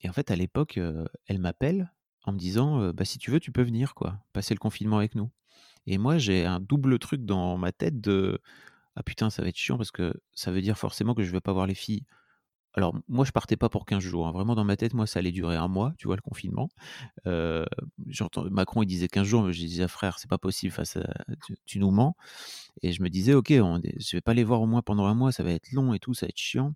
[0.00, 0.78] Et en fait, à l'époque,
[1.26, 1.92] elle m'appelle
[2.24, 5.14] en me disant, bah, si tu veux, tu peux venir, quoi, passer le confinement avec
[5.14, 5.30] nous.
[5.86, 8.40] Et moi, j'ai un double truc dans ma tête de,
[8.96, 11.40] ah putain, ça va être chiant parce que ça veut dire forcément que je vais
[11.40, 12.04] pas voir les filles
[12.76, 14.28] alors, moi, je partais pas pour 15 jours.
[14.28, 14.32] Hein.
[14.32, 16.68] Vraiment, dans ma tête, moi, ça allait durer un mois, tu vois, le confinement.
[18.50, 20.98] Macron, il disait 15 jours, mais je disais, frère, c'est pas possible, face
[21.64, 22.16] tu, nous mens.
[22.82, 25.14] Et je me disais, ok, on, je vais pas les voir au moins pendant un
[25.14, 26.74] mois, ça va être long et tout, ça va être chiant.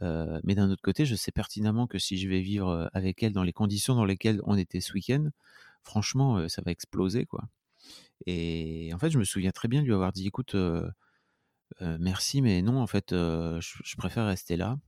[0.00, 3.42] Mais d'un autre côté, je sais pertinemment que si je vais vivre avec elle dans
[3.42, 5.28] les conditions dans lesquelles on était ce week-end,
[5.82, 7.44] franchement, ça va exploser, quoi.
[8.26, 10.56] Et en fait, je me souviens très bien de lui avoir dit, écoute,
[11.80, 14.78] merci, mais non, en fait, je préfère rester là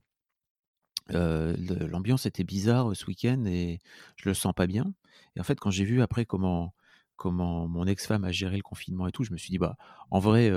[1.11, 3.79] l'ambiance était bizarre, ce week-end et
[4.15, 4.93] je le sens pas bien
[5.35, 6.73] et en fait, quand j'ai vu après comment
[7.19, 9.75] comment mon ex-femme a géré le confinement et tout, je me suis dit: «Bah,
[10.09, 10.51] en vrai,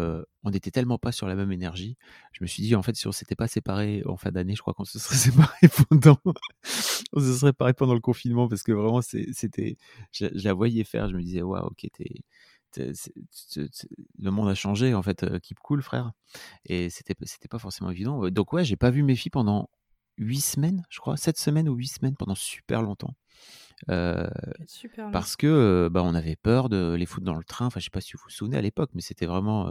[0.44, 1.96] on n'était tellement pas sur la même énergie».
[2.32, 4.62] Je me suis dit: «En fait, si on s'était pas séparés en fin d'année, je
[4.62, 6.18] crois qu'on se serait séparés pendant
[7.76, 9.76] pendant le confinement» parce que vraiment c'était
[10.12, 12.22] je la voyais faire, je me disais: «Waouh, OK, tu
[14.18, 16.12] le monde a changé en fait, keep cool frère»
[16.64, 18.30] et c'était c'était pas forcément évident.
[18.30, 19.68] Donc ouais, j'ai pas vu mes filles pendant
[20.18, 23.14] 8 semaines, je crois, 7 semaines ou 8 semaines pendant super longtemps.
[23.86, 27.66] Parce que bah, on avait peur de les foutre dans le train.
[27.66, 29.70] Enfin, je sais pas si vous vous souvenez à l'époque, mais c'était vraiment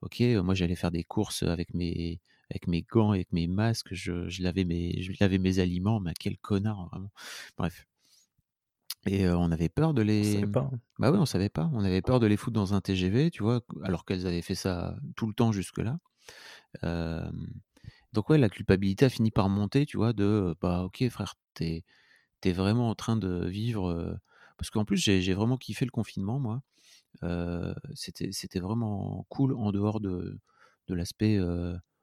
[0.00, 0.20] ok.
[0.20, 3.88] Moi, j'allais faire des courses avec mes avec mes gants, avec mes masques.
[3.92, 6.00] Je, je lavais mes je lavais mes aliments.
[6.00, 7.10] Mais quel connard vraiment.
[7.56, 7.86] Bref.
[9.04, 10.36] Et on avait peur de les.
[10.36, 10.70] On savait pas.
[10.72, 10.78] Hein.
[10.98, 11.68] Bah oui, on savait pas.
[11.74, 14.54] On avait peur de les foutre dans un TGV, tu vois, alors qu'elles avaient fait
[14.54, 15.98] ça tout le temps jusque-là.
[18.12, 21.84] Donc ouais, la culpabilité a fini par monter, tu vois, de bah ok frère, t'es
[22.48, 24.18] es vraiment en train de vivre.
[24.58, 26.62] parce qu'en plus j'ai vraiment kiffé le confinement, moi.
[27.94, 30.38] C'était vraiment cool en dehors de,
[30.88, 31.40] de l'aspect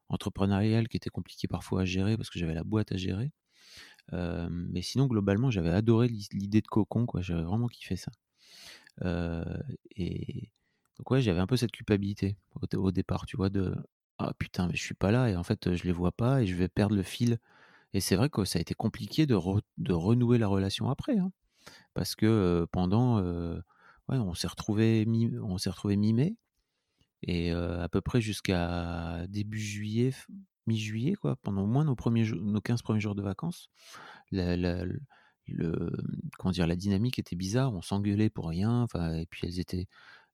[0.10, 3.32] entrepreneurial qui était compliqué parfois à gérer parce que j'avais la boîte à gérer.
[4.14, 7.22] mais sinon, globalement, j'avais adoré l'idée de cocon, quoi.
[7.22, 8.12] J'avais vraiment kiffé ça.
[9.96, 10.52] et
[10.98, 12.38] donc ouais, j'avais un peu cette culpabilité
[12.76, 13.76] au départ, tu vois, de
[14.18, 16.48] ah putain, mais je suis pas là et en fait, je les vois pas et
[16.48, 17.40] je vais perdre le fil.
[17.94, 19.38] Et c'est vrai que ça a été compliqué de,
[19.78, 21.32] de renouer la relation après, hein.
[21.94, 26.36] parce que pendant, ouais, on s'est retrouvé retrouvé mi-mai
[27.24, 30.14] et à peu près jusqu'à début juillet,
[30.68, 33.70] mi-juillet quoi, pendant au moins nos premiers nos 15 premiers jours de vacances,
[34.32, 34.56] la,
[35.48, 35.92] le,
[36.38, 39.88] comment dire, la dynamique était bizarre, on s'engueulait pour rien, et puis elles étaient,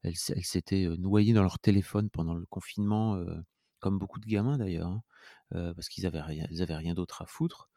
[0.03, 3.17] elles s'étaient noyées dans leur téléphone pendant le confinement
[3.85, 7.69] comme beaucoup de gamins d'ailleurs, hein, parce qu'ils avaient rien, rien d'autre à foutre.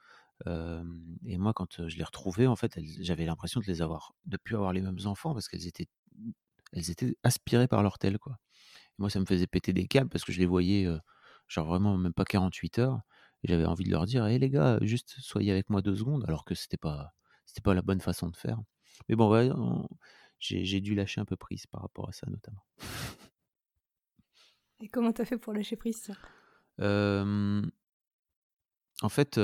[0.47, 4.55] et moi, quand je les retrouvais, en fait, j'avais l'impression de les avoir, de plus
[4.55, 5.89] avoir les mêmes enfants parce qu'elles étaient,
[6.73, 8.39] elles étaient aspirées par leur tel, quoi.
[8.97, 10.89] moi, ça me faisait péter des câbles parce que je les voyais,
[11.47, 13.03] genre vraiment même pas 48 heures.
[13.43, 16.25] Et j'avais envie de leur dire, hé les gars, juste soyez avec moi deux secondes,
[16.27, 17.13] alors que c'était pas,
[17.45, 18.59] c'était pas la bonne façon de faire.
[19.11, 19.87] Mais bon,
[20.39, 22.65] j'ai dû lâcher un peu prise par rapport à ça, notamment.
[24.81, 26.11] Et comment t'as fait pour lâcher prise
[26.79, 27.63] En
[29.09, 29.41] fait,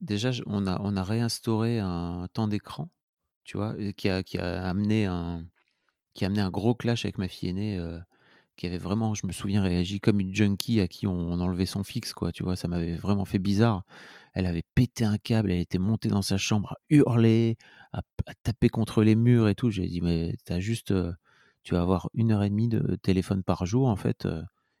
[0.00, 2.90] déjà, on a, réinstauré un temps d'écran,
[3.44, 4.22] tu vois, qui a,
[4.68, 5.44] amené un,
[6.14, 7.78] qui a amené un gros clash avec ma fille aînée,
[8.56, 11.82] qui avait vraiment, je me souviens, réagi comme une junkie à qui on, enlevait son
[11.82, 12.32] fixe, quoi.
[12.32, 13.84] Tu vois, ça m'avait vraiment fait bizarre.
[14.32, 17.56] Elle avait pété un câble, elle était montée dans sa chambre à hurler,
[17.92, 18.02] à,
[18.42, 19.70] taper contre les murs et tout.
[19.70, 21.12] J'ai dit, mais t'as juste, euh,
[21.64, 24.28] tu vas avoir une heure et demie de téléphone par jour, en fait.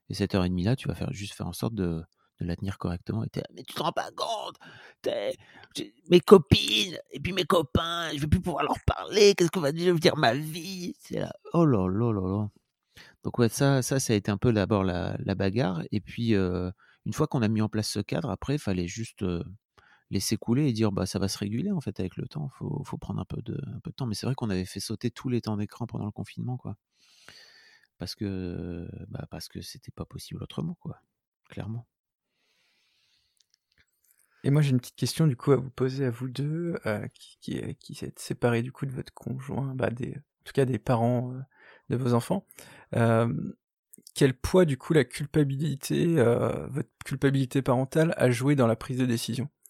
[0.08, 2.04] Et cette heure et demie là, tu vas juste faire en sorte de,
[2.40, 3.24] la tenir correctement.
[3.24, 4.58] Et mais tu te rends pas compte
[6.10, 9.34] Mes copines et puis mes copains, je vais plus pouvoir leur parler.
[9.34, 10.94] Qu'est-ce qu'on va dire ma vie?
[10.98, 12.48] C'est là, oh là là là là.
[13.22, 15.82] Donc ouais, ça, ça, ça a été un peu d'abord la, bagarre.
[15.90, 19.24] Et puis, une fois qu'on a mis en place ce cadre, après, il fallait juste
[20.14, 22.48] laisser couler et dire, bah, ça va se réguler en fait avec le temps.
[22.48, 23.60] Faut, faut, prendre un peu, de,
[23.96, 24.06] temps.
[24.06, 26.76] Mais c'est vrai qu'on avait fait sauter tous les temps d'écran pendant le confinement, quoi.
[27.98, 31.00] Parce que, bah, parce c'était pas possible autrement, quoi.
[31.50, 31.86] Clairement.
[34.44, 37.06] Et moi, j'ai une petite question du coup à vous poser à vous deux, euh,
[37.14, 41.34] qui, qui, s'est séparé du coup de votre conjoint, bah, en tout cas des parents
[41.88, 42.46] de vos enfants.
[42.94, 43.32] Euh,
[44.14, 48.98] quel poids du coup la culpabilité, euh, votre culpabilité parentale a joué dans la prise
[48.98, 49.48] de décision?
[49.48, 49.63] euh,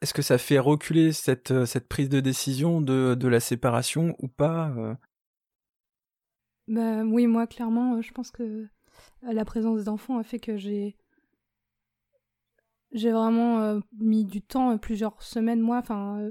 [0.00, 4.28] Est-ce que ça fait reculer cette, cette prise de décision de, de la séparation ou
[4.28, 4.96] pas
[6.68, 8.68] bah, Oui, moi clairement, je pense que
[9.22, 10.96] la présence d'enfants a fait que j'ai
[12.92, 16.30] j'ai vraiment mis du temps, plusieurs semaines, moi, enfin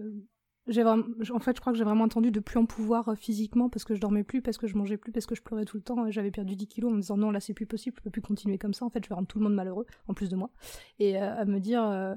[0.68, 3.16] j'ai vraiment, en fait, je crois que j'ai vraiment entendu de plus en pouvoir euh,
[3.16, 5.66] physiquement parce que je dormais plus, parce que je mangeais plus, parce que je pleurais
[5.66, 6.10] tout le temps.
[6.10, 8.22] J'avais perdu 10 kilos en me disant non, là c'est plus possible, je peux plus
[8.22, 8.86] continuer comme ça.
[8.86, 10.52] En fait, je vais rendre tout le monde malheureux, en plus de moi.
[11.00, 12.16] Et euh, à me dire, euh,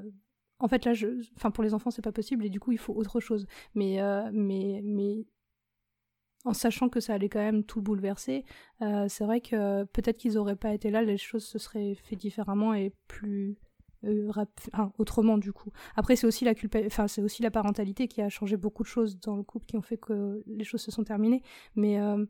[0.61, 2.78] en fait, là, je, enfin, pour les enfants, c'est pas possible et du coup, il
[2.78, 3.46] faut autre chose.
[3.74, 3.98] Mais,
[4.32, 5.26] mais, mais
[6.44, 8.44] en sachant que ça allait quand même tout bouleverser,
[8.80, 12.72] c'est vrai que peut-être qu'ils auraient pas été là, les choses se seraient fait différemment
[12.74, 13.59] et plus
[14.04, 14.30] euh,
[14.98, 15.70] autrement du coup.
[15.96, 16.52] Après c'est aussi la
[16.87, 19.76] enfin c'est aussi la parentalité qui a changé beaucoup de choses dans le couple qui
[19.76, 21.42] ont fait que les choses se sont terminées.
[21.76, 22.24] Mais euh,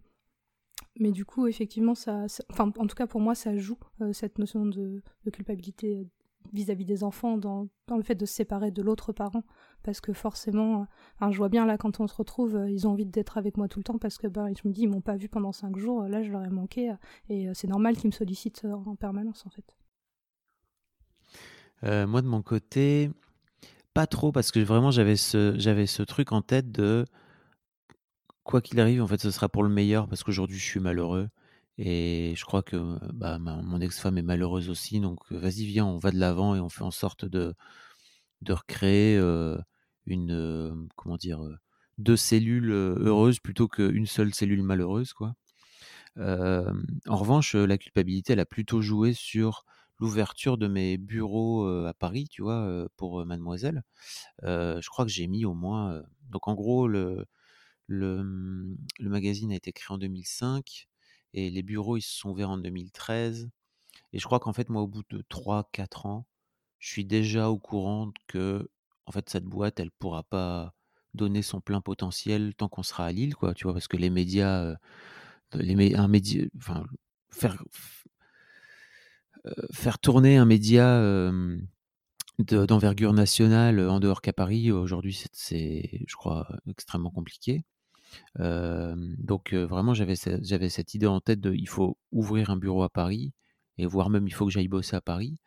[1.01, 4.39] mais du coup effectivement ça, enfin en tout cas pour moi ça joue euh, cette
[4.39, 5.03] notion de,
[5.33, 6.07] culpabilité
[6.53, 9.43] vis-à-vis des enfants dans, dans, le fait de se séparer de l'autre parent
[9.83, 10.87] parce que forcément
[11.21, 13.81] je vois bien là quand on se retrouve ils ont envie d'être avec moi tout
[13.81, 16.05] le temps parce que ben je me dis ils m'ont pas vu pendant cinq jours
[16.05, 16.95] là je leur ai manqué
[17.29, 19.77] et c'est normal qu'ils me sollicitent en permanence en fait
[21.85, 23.11] euh, moi, de mon côté,
[23.95, 27.05] pas trop, parce que vraiment, j'avais ce, truc en tête de
[28.45, 31.29] quoi qu'il arrive, en fait, ce sera pour le meilleur, parce qu'aujourd'hui, je suis malheureux.
[31.79, 35.01] Et je crois que bah, mon ex-femme est malheureuse aussi.
[35.01, 37.55] Donc, vas-y, viens, on va de l'avant et on fait en sorte de,
[38.43, 39.59] de recréer euh,
[40.07, 41.41] une, euh, comment dire,
[41.99, 45.35] deux cellules heureuses plutôt qu'une seule cellule malheureuse, quoi.
[46.17, 49.65] en revanche, la culpabilité, elle a plutôt joué sur
[49.99, 53.83] l'ouverture de mes bureaux à Paris, tu vois, pour Mademoiselle.
[54.43, 56.03] je crois que j'ai mis au moins.
[56.31, 57.27] donc en gros, le,
[57.87, 60.89] le, mmh, le, magazine a été créé en 2005
[61.35, 63.51] et les bureaux ils se sont ouverts en 2013.
[64.13, 66.27] Et je crois qu'en fait, moi, au bout de 3-4 ans,
[66.79, 68.69] je suis déjà au courant que
[69.07, 70.75] en fait cette boîte, elle pourra pas
[71.15, 74.11] donner son plein potentiel tant qu'on sera à Lille, quoi, tu vois, parce que les
[74.11, 74.77] médias,
[75.55, 76.85] les, un média, enfin,
[77.31, 77.63] faire
[79.73, 81.01] faire tourner un média
[82.39, 87.65] d'envergure nationale en dehors qu'à Paris, aujourd'hui, c'est, je crois, extrêmement compliqué.
[88.39, 93.33] donc vraiment, j'avais, cette idée en tête de il faut ouvrir un bureau à Paris,
[93.79, 95.39] et voire même il faut que j'aille bosser à Paris.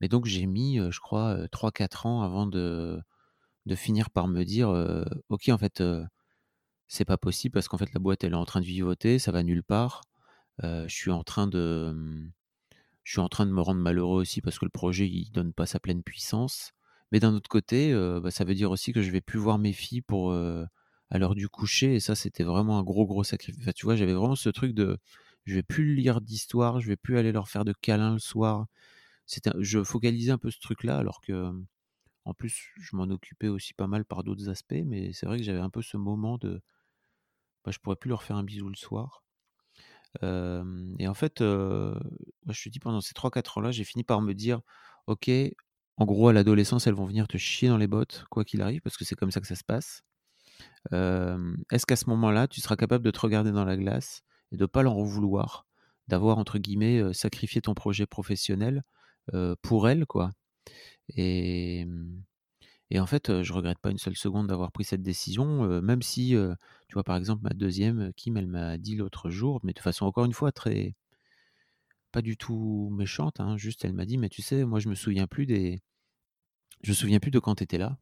[0.00, 3.00] Mais donc j'ai mis, je crois, 3-4 ans avant de,
[3.66, 4.68] de finir par me dire,
[5.28, 5.82] ok, en fait,
[6.88, 9.32] c'est pas possible parce qu'en fait la boîte elle est en train de vivoter, ça
[9.32, 10.02] va nulle part.
[10.62, 12.30] je suis en train de,
[13.04, 15.52] je suis en train de me rendre malheureux aussi parce que le projet il donne
[15.52, 16.72] pas sa pleine puissance.
[17.12, 19.72] Mais d'un autre côté, bah, ça veut dire aussi que je vais plus voir mes
[19.72, 20.32] filles pour
[21.12, 21.94] à l'heure du coucher.
[21.94, 23.62] Et ça, c'était vraiment un gros gros sacrifice.
[23.74, 24.98] tu vois, j'avais vraiment ce truc de,
[25.44, 28.66] je vais plus lire d'histoire, je vais plus aller leur faire de câlins le soir.
[29.58, 31.52] Je focalisais un peu ce truc-là, alors que
[32.24, 34.74] en plus, je m'en occupais aussi pas mal par d'autres aspects.
[34.86, 36.62] Mais c'est vrai que j'avais un peu ce moment de,
[37.64, 39.22] bah, je pourrais plus leur faire un bisou le soir
[40.20, 41.94] et en fait, je
[42.64, 44.60] te dis, pendant ces 3-4 ans-là, j'ai fini par me dire,
[45.06, 45.30] ok,
[45.96, 48.80] en gros, à l'adolescence, elles vont venir te chier dans les bottes, quoi qu'il arrive,
[48.82, 50.02] parce que c'est comme ça que ça se passe.
[50.90, 54.22] Est-ce qu'à ce, moment-là, tu seras capable de te regarder dans la glace
[54.52, 55.66] et de ne pas leur en vouloir,
[56.08, 58.82] d'avoir, entre guillemets, sacrifié ton projet professionnel
[59.62, 60.32] pour elles, quoi?
[61.16, 61.86] Et,
[62.94, 66.36] et en fait, je regrette pas une seule seconde d'avoir pris cette décision, même si,
[66.88, 70.04] tu vois, par exemple, ma deuxième, Kim, elle m'a dit l'autre jour, mais de façon
[70.04, 70.94] encore une fois très
[72.12, 74.94] pas du tout méchante, hein, juste elle m'a dit: «Mais tu sais, moi je me
[74.94, 75.82] souviens plus des
[76.82, 77.96] je me souviens plus de quand tu étais là».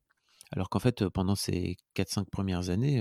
[0.50, 3.00] Alors qu'en fait, pendant ces 4-5 premières années,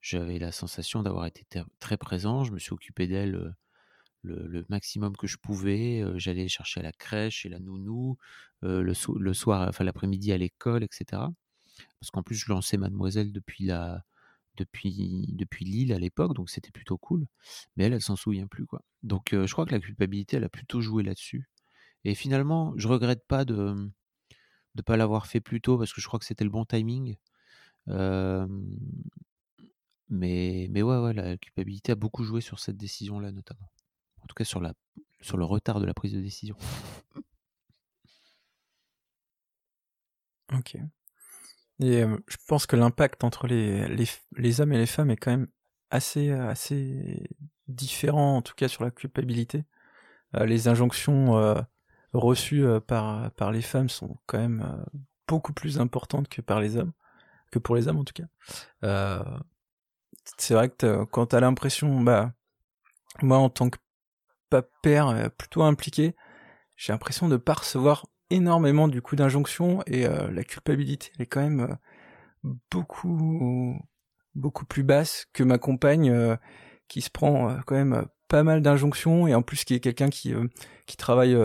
[0.00, 1.46] j'avais la sensation d'avoir été
[1.78, 2.42] très présent.
[2.42, 3.54] Je me suis occupé d'elle
[4.26, 6.04] le, maximum que je pouvais.
[6.16, 8.18] J'allais chercher à la crèche et la nounou,
[8.62, 11.22] le, le, soir, enfin l'après-midi à l'école, etc.
[12.00, 14.04] Parce qu'en plus, je lançais Mademoiselle depuis la,
[14.56, 17.26] depuis, depuis Lille à l'époque, donc c'était plutôt cool.
[17.76, 18.82] Mais elle, elle s'en souvient plus, quoi.
[19.02, 21.48] Donc je crois que la culpabilité, elle a plutôt joué là-dessus.
[22.04, 23.90] Et finalement, je regrette pas de
[24.76, 27.16] ne pas l'avoir fait plus tôt parce que je crois que c'était le bon timing.
[30.08, 33.68] mais, mais ouais, ouais, la culpabilité a beaucoup joué sur cette décision-là, notamment.
[34.26, 34.72] En tout cas, sur, la,
[35.20, 36.56] sur le retard de la prise de décision.
[40.52, 40.76] Ok.
[41.78, 45.30] Et je pense que l'impact entre les, les, les, hommes et les femmes est quand
[45.30, 45.46] même
[45.90, 47.22] assez, assez
[47.68, 49.64] différent, en tout cas sur la culpabilité.
[50.34, 51.64] les injonctions
[52.12, 54.84] reçues par, par les femmes sont quand même
[55.28, 56.92] beaucoup plus importantes que par les hommes,
[57.52, 58.26] que pour les hommes en tout cas.
[60.38, 62.32] c'est vrai que quand t'as l'impression, bah,
[63.22, 63.78] moi en tant que
[64.50, 66.14] pas père plutôt impliqué,
[66.76, 71.26] j'ai l'impression de pas recevoir énormément du coup d'injonctions et euh, la culpabilité elle est
[71.26, 73.78] quand même euh, beaucoup
[74.34, 76.36] beaucoup plus basse que ma compagne euh,
[76.88, 80.34] qui se prend quand même pas mal d'injonctions et en plus qui est quelqu'un qui
[80.86, 81.36] qui travaille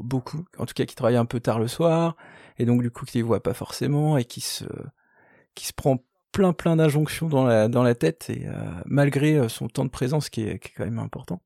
[0.00, 2.16] beaucoup en tout cas qui travaille un peu tard le soir
[2.58, 4.64] et donc du coup qui les voit pas forcément et qui se
[5.54, 5.98] qui se prend
[6.30, 8.46] plein plein d'injonctions dans la dans la tête et
[8.86, 11.40] malgré son temps de présence qui est, qui est quand même important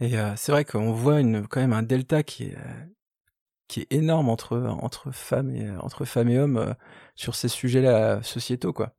[0.00, 2.56] et c'est vrai qu'on voit quand même un delta qui est
[3.80, 6.74] est énorme entre entre femmes et hommes euh,
[7.14, 8.94] sur ces sujets-là sociétaux quoi.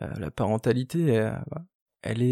[0.00, 1.32] Euh, la parentalité, euh,
[2.02, 2.22] elle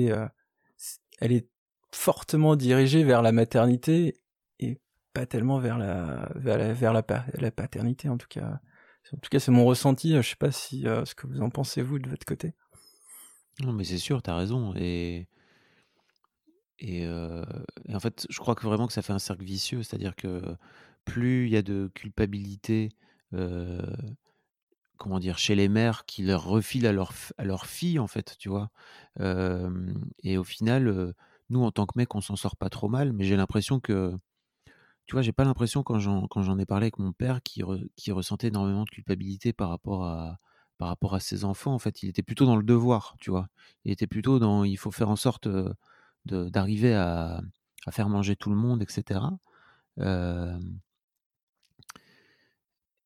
[1.33, 1.49] est
[1.93, 4.21] fortement dirigée vers la maternité
[4.61, 4.81] et
[5.13, 8.61] pas tellement vers la paternité en tout cas.
[9.13, 10.15] En tout cas, c'est mon ressenti.
[10.17, 12.55] Je sais pas si ce que vous en pensez vous de votre côté.
[13.61, 14.73] Non, mais c'est sûr, tu as raison.
[16.79, 20.43] Et, en fait, je crois que vraiment que ça fait un cercle vicieux, c'est-à-dire que
[21.05, 22.91] plus il y a de culpabilité,
[24.97, 28.37] comment dire, chez les mères qui leur refilent à leur, à leur fille, en fait,
[28.39, 28.71] tu vois?
[30.23, 31.15] et au final,
[31.51, 34.13] nous, en tant que mec, on s'en sort pas trop mal, mais j'ai l'impression que,
[35.07, 37.63] tu vois, j'ai pas l'impression quand j'en, quand j'en ai parlé avec mon père qui,
[37.97, 40.39] qui ressentait énormément de culpabilité par rapport à
[40.79, 43.49] par rapport à ses enfants, en fait, il était plutôt dans le devoir, tu vois?
[43.85, 45.49] Il était plutôt dans, il faut faire en sorte
[46.27, 47.41] d'arriver à,
[47.91, 49.21] faire manger tout le monde, etc.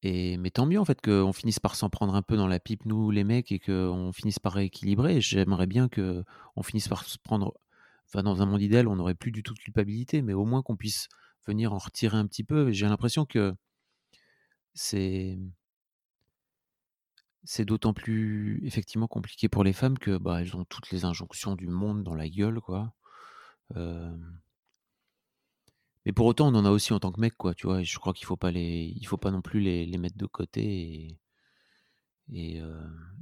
[0.02, 2.58] Et, mais tant mieux en fait qu'on finisse par s'en prendre un peu dans la
[2.58, 5.20] pipe, nous les mecs, et qu'on finisse par rééquilibrer.
[5.20, 7.54] J'aimerais bien qu'on finisse par se prendre.
[8.06, 10.62] Enfin, dans un monde idéal, on n'aurait plus du tout de culpabilité, mais au moins
[10.62, 11.08] qu'on puisse
[11.46, 12.72] venir en retirer un petit peu.
[12.72, 13.54] J'ai l'impression que
[14.74, 15.38] c'est.
[17.44, 21.56] C'est d'autant plus effectivement compliqué pour les femmes que bah, elles ont toutes les injonctions
[21.56, 22.92] du monde dans la gueule, quoi.
[26.06, 27.82] Mais pour autant, on en a aussi en tant que mec, quoi, tu vois.
[27.82, 31.18] je crois qu'il faut pas les, il faut pas non plus les, mettre de côté
[32.32, 32.62] et,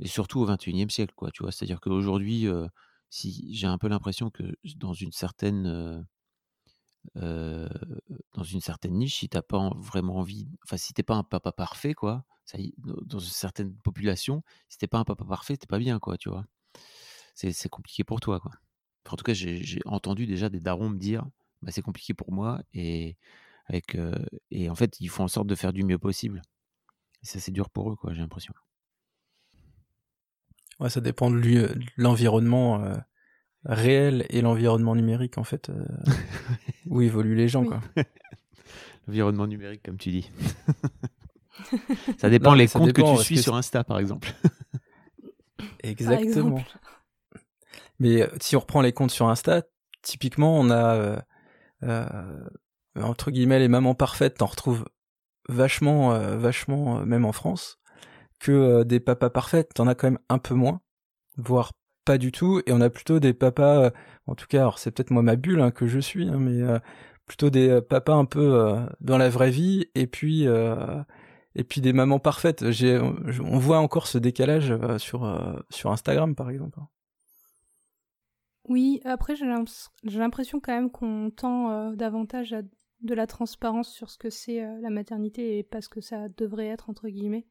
[0.04, 1.52] surtout au 21e siècle, quoi, tu vois.
[1.52, 2.46] C'est-à-dire qu'aujourd'hui,
[3.10, 4.44] si j'ai un peu l'impression que
[4.76, 6.06] dans une certaine,
[7.14, 11.52] dans une certaine niche, si t'as pas vraiment envie, enfin, si t'es pas un papa
[11.52, 15.66] parfait, quoi, ça y, dans une certaine population, si t'es pas un papa parfait, t'es
[15.66, 16.46] pas bien, quoi, tu vois.
[17.34, 18.52] C'est compliqué pour toi, quoi.
[19.12, 21.26] En tout cas, j'ai entendu déjà des darons me dire
[21.62, 23.16] bah, c'est compliqué pour moi et
[23.66, 23.96] avec
[24.50, 26.42] et en fait ils font en sorte de faire du mieux possible.
[27.22, 28.54] Et ça c'est dur pour eux quoi, j'ai l'impression.
[30.80, 32.82] Ouais, ça dépend de l'environnement
[33.64, 35.70] réel et l'environnement numérique en fait
[36.86, 37.80] où évoluent les gens quoi.
[39.06, 40.30] l'environnement numérique comme tu dis.
[42.18, 44.32] ça dépend les comptes que tu suis sur Insta par exemple.
[45.82, 46.62] Exactement.
[47.98, 49.62] Mais si on reprend les comptes sur Insta,
[50.02, 51.22] typiquement on a
[52.96, 54.84] euh, entre guillemets les mamans parfaites, t'en retrouves
[55.48, 57.78] vachement, euh, vachement, euh, même en France,
[58.40, 60.80] que des papas parfaits, t'en as quand même un peu moins,
[61.36, 61.72] voire
[62.04, 63.92] pas du tout, et on a plutôt des papas,
[64.26, 66.62] en tout cas, alors c'est peut-être moi ma bulle hein, que je suis, hein, mais
[67.26, 70.46] plutôt des papas un peu dans la vraie vie, et puis
[71.54, 72.70] et puis des mamans parfaites.
[72.70, 76.78] J'ai, on voit encore ce décalage sur sur Instagram par exemple.
[78.68, 79.46] Oui, après j'ai
[80.18, 82.62] l'impression quand même qu'on tend euh, davantage à
[83.00, 86.28] de la transparence sur ce que c'est euh, la maternité et pas ce que ça
[86.28, 87.46] devrait être entre guillemets.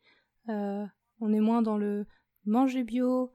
[0.49, 0.85] Euh,
[1.19, 2.05] on est moins dans le
[2.45, 3.33] manger bio,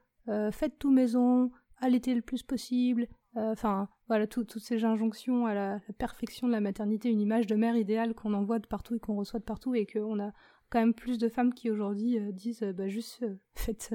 [0.53, 3.09] faites tout maison, allaitez le plus possible.
[3.35, 7.77] Enfin voilà toutes ces injonctions à la, perfection de la maternité, une image de mère
[7.77, 10.33] idéale qu'on envoie de partout et qu'on reçoit de partout et qu'on a
[10.71, 13.25] quand même plus de femmes qui aujourd'hui disent bah juste
[13.55, 13.95] faites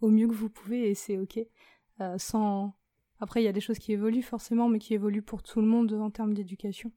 [0.00, 1.40] au mieux que vous pouvez et c'est ok.
[2.18, 2.74] sans
[3.22, 5.66] après, il y a des choses qui évoluent forcément, mais qui évoluent pour tout le
[5.68, 6.90] monde en termes d'éducation.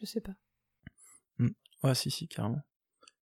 [0.00, 0.32] Je sais pas.
[1.36, 1.50] Hmm.
[1.84, 2.62] Ouais, si, si, carrément.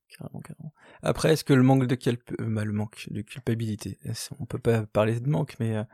[0.09, 0.73] Carrément, carrément.
[1.03, 3.99] Après, est-ce que le manque de, euh, bah, le manque de culpabilité,
[4.39, 5.85] on peut pas parler de manque, mais euh,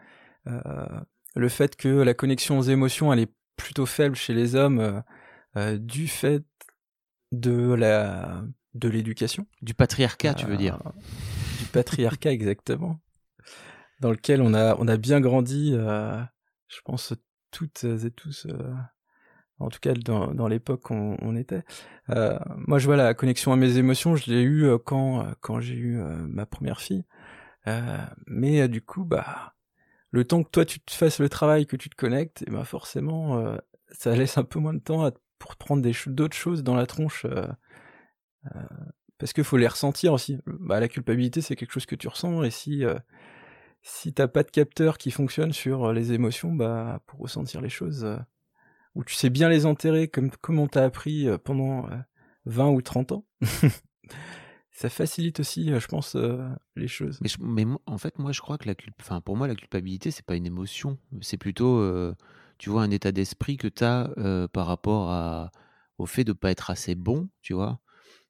[0.48, 1.00] euh,
[1.34, 5.02] le fait que la connexion aux émotions, elle est plutôt faible chez les hommes
[5.78, 6.44] du fait
[7.32, 8.44] de la
[8.74, 9.46] de l'éducation.
[9.62, 10.82] Du patriarcat, tu veux dire
[11.60, 13.00] Du patriarcat, exactement
[14.00, 16.20] dans lequel on a, on a bien grandi, euh,
[16.68, 17.14] je pense
[17.50, 18.74] toutes et tous, euh,
[19.58, 21.64] en tout cas dans, dans l'époque où on, était.
[22.10, 25.74] Euh, moi, je vois la connexion à mes émotions, je l'ai eu quand, quand j'ai
[25.74, 27.04] eu ma première fille.
[28.26, 29.54] mais du coup, bah,
[30.10, 32.64] le temps que toi tu te fasses le travail, que tu te connectes, et bah
[32.64, 33.56] forcément,
[33.90, 37.26] ça laisse un peu moins de temps pour prendre des d'autres choses dans la tronche.
[39.18, 40.38] parce qu'il faut les ressentir aussi.
[40.46, 42.84] Bah, la culpabilité, c'est quelque chose que tu ressens, et si
[43.86, 47.68] si t'as pas de capteur qui fonctionne sur euh, les émotions, bah pour ressentir les
[47.68, 48.16] choses, euh,
[48.96, 51.88] ou tu sais bien les enterrer comme, comme on t'a appris euh, pendant
[52.46, 53.24] 20 ou 30 ans,
[54.72, 56.16] ça facilite aussi, je pense,
[56.74, 57.20] les choses.
[57.38, 60.34] Mais, en fait, moi, je crois que la enfin, pour moi, la culpabilité, c'est pas
[60.34, 62.12] une émotion, c'est plutôt,
[62.58, 64.10] tu vois, un état d'esprit que tu as
[64.52, 65.50] par rapport
[65.98, 67.80] au fait de pas être assez bon, tu vois.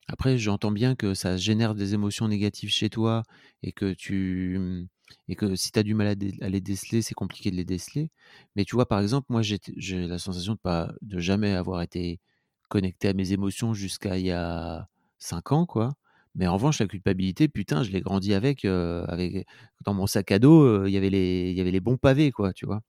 [0.08, 3.24] Après, j'entends bien que ça génère des émotions négatives chez toi
[3.62, 4.88] et que tu
[5.28, 8.10] et que si tu as du mal à, les déceler, c'est compliqué de les déceler.
[8.54, 9.58] Mais tu vois, par exemple, moi, j'ai
[10.06, 12.20] la sensation de pas de jamais avoir été
[12.68, 14.88] connecté à mes émotions jusqu'à il y a
[15.18, 15.94] 5 ans, quoi.
[16.34, 19.46] Mais en revanche, la culpabilité, putain, je l'ai grandi avec, avec
[19.84, 22.30] dans mon sac à dos, il y avait les il y avait les bons pavés,
[22.32, 22.82] quoi, tu vois.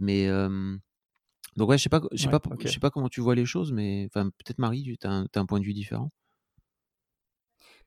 [0.00, 0.28] Mais
[1.56, 3.44] donc ouais, je sais pas je sais pas je sais pas comment tu vois les
[3.44, 6.10] choses, mais enfin peut-être Marie, tu as, un point de vue différent?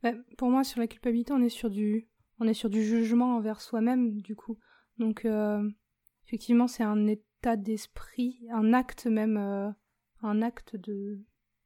[0.01, 2.09] Bah, pour moi, sur la culpabilité, on est sur du,
[2.39, 4.57] on est sur du jugement envers soi-même, du coup.
[4.97, 5.67] Donc, euh,
[6.27, 9.69] effectivement, c'est un état d'esprit, un acte même, euh,
[10.21, 11.19] un acte de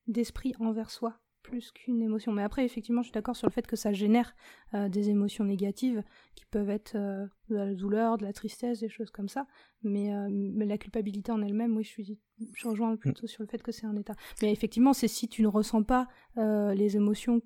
[0.08, 2.32] d'esprit envers soi, plus qu'une émotion.
[2.32, 4.34] Mais après, effectivement, je suis d'accord sur le fait que ça génère
[4.74, 6.02] euh, des émotions négatives
[6.34, 9.48] qui peuvent être de la douleur, de la tristesse, des choses comme ça.
[9.84, 12.20] Mais, mais la culpabilité en elle-même, oui, je, suis,
[12.54, 14.16] je rejoins plutôt sur le fait que c'est un état.
[14.42, 16.08] Mais effectivement, c'est si tu ne ressens pas
[16.38, 17.42] les émotions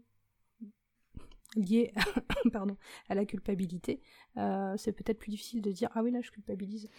[1.55, 1.93] lié
[2.51, 2.77] pardon,
[3.09, 4.01] à la culpabilité,
[4.37, 6.89] euh, c'est peut-être plus difficile de dire ah oui là je culpabilise.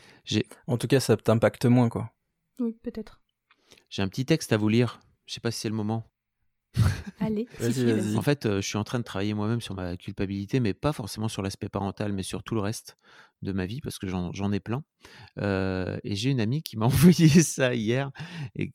[0.66, 2.12] En tout cas ça t'impacte moins quoi.
[2.58, 3.20] Oui peut-être.
[3.88, 5.00] J'ai un petit texte à vous lire.
[5.26, 6.04] Je sais pas si c'est le moment.
[7.20, 7.46] Allez,
[8.16, 10.92] En fait, euh, je suis en train de travailler moi-même sur ma culpabilité, mais pas
[10.92, 12.96] forcément sur l'aspect parental, mais sur tout le reste
[13.42, 14.82] de ma vie, parce que j'en ai plein.
[15.38, 18.10] Euh, et j'ai une amie qui m'a envoyé ça hier,
[18.56, 18.72] et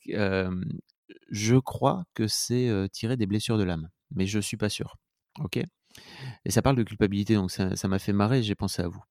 [1.30, 4.96] je crois que c'est tiré des blessures de l'âme, mais je suis pas sûr.
[6.46, 9.04] Et ça parle de culpabilité, donc ça m'a fait marrer, j'ai pensé à vous.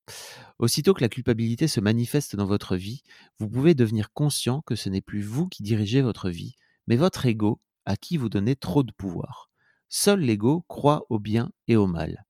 [0.59, 3.03] Aussitôt que la culpabilité se manifeste dans votre vie,
[3.39, 6.55] vous pouvez devenir conscient que ce n'est plus vous qui dirigez votre vie,
[6.87, 9.51] mais votre ego à qui vous donnez trop de pouvoir.
[9.89, 12.25] Seul l'ego croit au bien et au mal.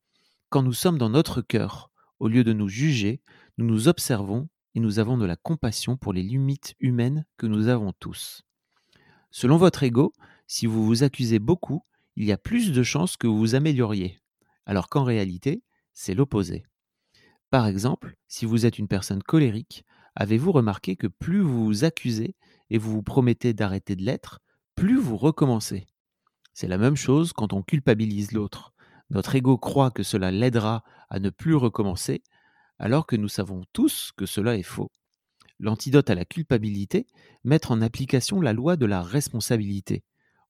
[0.48, 3.20] Quand nous sommes dans notre cœur, au lieu de nous juger,
[3.58, 7.68] nous nous observons et nous avons de la compassion pour les limites humaines que nous
[7.68, 8.42] avons tous.
[9.30, 10.12] Selon votre ego,
[10.46, 11.82] si vous vous accusez beaucoup,
[12.16, 14.18] il y a plus de chances que vous vous amélioriez,
[14.64, 15.62] alors qu'en réalité,
[15.92, 16.64] c'est l'opposé.
[17.50, 22.34] Par exemple, si vous êtes une personne colérique, avez-vous remarqué que plus vous vous accusez
[22.70, 24.40] et vous vous promettez d'arrêter de l'être,
[24.74, 25.86] plus vous recommencez?
[26.52, 28.72] C'est la même chose quand on culpabilise l'autre.
[29.10, 32.22] Notre ego croit que cela l'aidera à ne plus recommencer,
[32.78, 34.90] alors que nous savons tous que cela est faux.
[35.58, 37.06] L'antidote à la culpabilité,
[37.44, 40.02] mettre en application la loi de la responsabilité.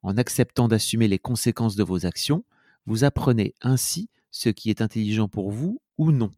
[0.06, 2.44] En acceptant d'assumer les conséquences de vos actions,
[2.86, 6.30] vous apprenez ainsi ce qui est intelligent pour vous ou non.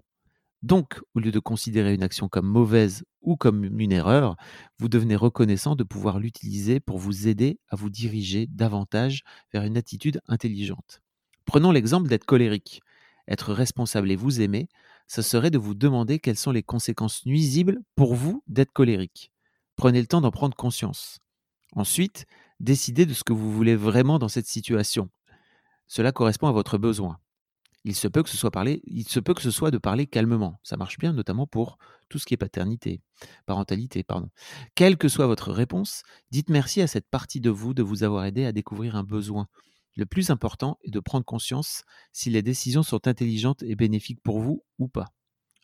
[0.62, 4.36] Donc, au lieu de considérer une action comme mauvaise ou comme une erreur,
[4.78, 9.76] vous devenez reconnaissant de pouvoir l'utiliser pour vous aider à vous diriger davantage vers une
[9.76, 11.02] attitude intelligente.
[11.44, 12.80] Prenons l'exemple d'être colérique.
[13.28, 14.70] Être responsable et vous aimer,
[15.08, 19.30] ce serait de vous demander quelles sont les conséquences nuisibles pour vous d'être colérique.
[19.76, 21.18] Prenez le temps d'en prendre conscience.
[21.74, 22.24] Ensuite,
[22.60, 25.10] décidez de ce que vous voulez vraiment dans cette situation.
[25.86, 27.18] Cela correspond à votre besoin.
[27.84, 28.52] Il se peut que ce soit
[28.84, 30.60] il se peut que ce soit de parler calmement.
[30.62, 31.78] Ça marche bien, notamment pour
[32.08, 33.00] tout ce qui est paternité,
[33.46, 34.28] parentalité, pardon.
[34.74, 38.24] Quelle que soit votre réponse, dites merci à cette partie de vous de vous avoir
[38.24, 39.46] aidé à découvrir un besoin.
[39.96, 41.82] Le plus important est de prendre conscience
[42.12, 45.14] si les décisions sont intelligentes et bénéfiques pour vous ou pas.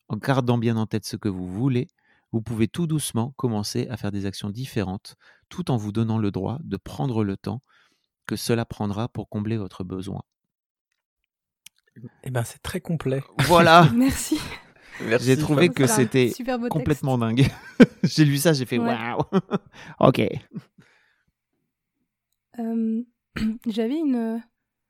[0.08, 1.88] En gardant bien en tête ce que vous voulez,
[2.34, 5.14] vous pouvez tout doucement commencer à faire des actions différentes
[5.48, 7.60] tout en vous donnant le droit de prendre le temps
[8.26, 10.20] que cela prendra pour combler votre besoin.
[12.24, 13.22] Eh ben, c'est très complet.
[13.46, 13.88] Voilà.
[13.94, 14.40] Merci.
[15.20, 16.32] J'ai trouvé que c'était
[16.70, 17.46] complètement dingue.
[18.02, 18.92] j'ai lu ça, j'ai fait Ouais.
[18.92, 19.22] waouh.
[20.00, 20.22] ok.
[22.58, 23.02] Euh,
[23.68, 24.42] J'avais une.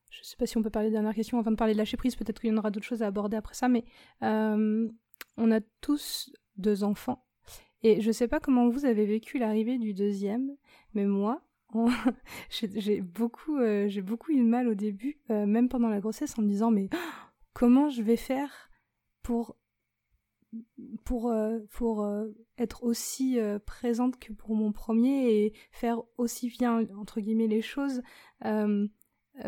[0.09, 1.99] Je sais pas si on peut parler de dernière question avant de parler de lâcher
[1.99, 2.17] prise.
[2.17, 3.85] Peut-être qu'il y en aura d'autres choses à aborder après ça, mais
[4.23, 4.89] euh,
[5.37, 7.21] on a tous deux enfants.
[7.85, 10.57] Et je sais pas comment vous avez vécu l'arrivée du deuxième,
[10.95, 11.43] mais moi,
[12.49, 16.49] j'ai beaucoup, euh, beaucoup eu mal au début, euh, même pendant la grossesse, en me
[16.49, 16.89] disant mais
[17.53, 18.71] comment je vais faire
[19.23, 19.57] pour
[21.05, 22.09] pour, euh, pour
[22.59, 28.03] être aussi présente que pour mon premier et faire aussi bien entre guillemets les choses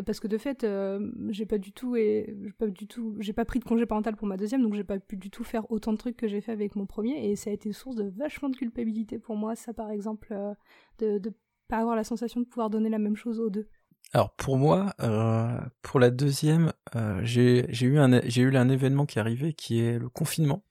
[0.04, 3.44] parce que de fait euh, j'ai pas du tout et pas du tout j'ai pas
[3.44, 5.92] pris de congé parental pour ma deuxième donc j'ai pas pu du tout faire autant
[5.92, 7.30] de trucs que j'ai fait avec mon premier.
[7.30, 10.54] Et ça a été source de vachement de culpabilité pour moi ça par exemple euh,
[10.98, 11.32] de, de
[11.68, 13.68] pas avoir la sensation de pouvoir donner la même chose aux deux.
[14.12, 19.06] Alors pour moi, euh, pour la deuxième, euh, j'ai eu un j'ai eu un événement
[19.06, 20.62] qui est arrivé qui est le confinement.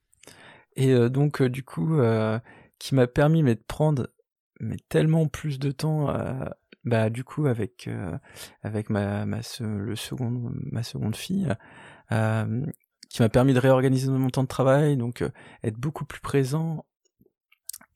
[0.74, 2.38] Et euh, donc euh, du coup euh,
[2.78, 4.08] qui m'a permis de prendre
[4.60, 6.44] mais tellement plus de temps euh,
[6.86, 8.16] bah du coup avec euh,
[8.62, 11.48] avec ma ma le second ma seconde fille
[12.12, 12.64] euh,
[13.10, 15.30] qui m'a permis de réorganiser mon temps de travail donc euh,
[15.64, 16.86] être beaucoup plus présent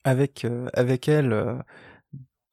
[0.03, 1.55] avec euh, avec elle euh,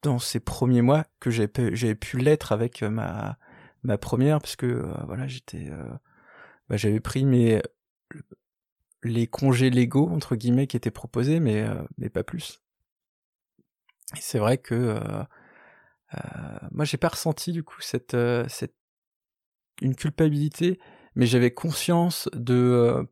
[0.01, 3.37] dans ces premiers mois que j'ai pu, pu l'être avec euh, ma
[3.83, 5.69] ma première parce que voilà j'étais
[6.69, 7.61] bah, j'avais pris mes
[9.03, 11.65] les congés légaux entre guillemets qui étaient proposés mais
[11.97, 12.61] mais pas plus.
[14.19, 14.99] C'est vrai que
[16.71, 18.75] moi j'ai pas ressenti du coup cette euh, cette
[19.81, 20.79] une culpabilité
[21.15, 23.03] mais j'avais conscience de euh,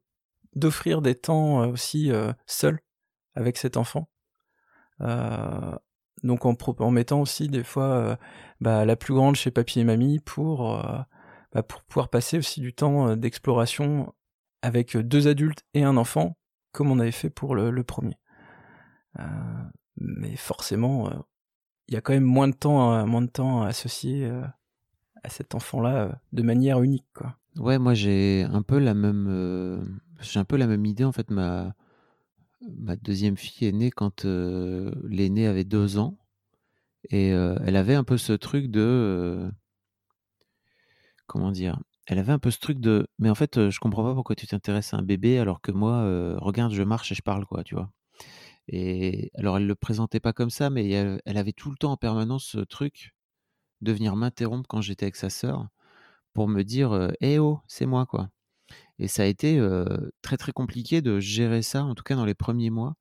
[0.56, 2.80] d'offrir des temps euh, aussi euh, seul
[3.36, 4.10] avec cet enfant
[5.02, 5.76] euh,
[6.24, 8.16] donc en, mettant aussi des fois euh,
[8.60, 11.00] bah, la plus grande chez papy et mamie pour, euh,
[11.54, 14.14] bah, pour pouvoir passer aussi du temps euh, d'exploration
[14.62, 16.38] avec deux adultes et un enfant,
[16.72, 18.18] comme on avait fait pour le, premier.
[19.20, 19.24] Euh,
[19.98, 21.14] mais forcément, euh,
[21.88, 24.42] il y a quand même moins de temps, euh, moins de associé euh,
[25.24, 27.08] à cet enfant-là euh, de manière unique.
[27.14, 27.38] Quoi.
[27.56, 30.06] Ouais, moi j'ai un peu la même,
[30.86, 31.30] idée en fait.
[31.32, 31.74] Ma
[33.02, 36.18] deuxième fille est née quand l'aînée avait deux ans
[37.10, 39.50] et elle avait un peu ce truc de
[41.26, 44.14] comment dire Elle avait un peu ce truc de mais en fait je comprends pas
[44.14, 46.02] pourquoi tu t'intéresses à un bébé alors que moi
[46.40, 47.92] regarde je marche et je parle quoi tu vois.
[48.68, 51.98] Et alors elle le présentait pas comme ça mais elle, avait tout le temps en
[51.98, 53.14] permanence ce truc
[53.82, 55.68] de venir m'interrompre quand j'étais avec sa sœur
[56.34, 58.30] pour me dire eh oh c'est moi quoi.
[59.00, 59.60] Et ça a été
[60.22, 62.96] très très compliqué de gérer ça, en tout cas dans les premiers mois,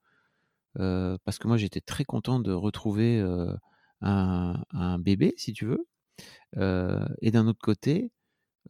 [0.75, 3.21] parce que moi j'étais très content de retrouver
[4.03, 5.87] un, bébé, si tu veux.
[7.23, 8.11] Et d'un autre côté,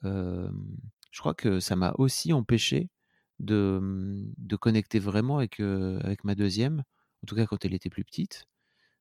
[0.03, 2.91] je crois que ça m'a aussi empêché
[3.41, 3.81] de,
[4.39, 6.81] de connecter vraiment avec, avec ma deuxième,
[7.25, 8.47] en tout cas quand elle était plus petite,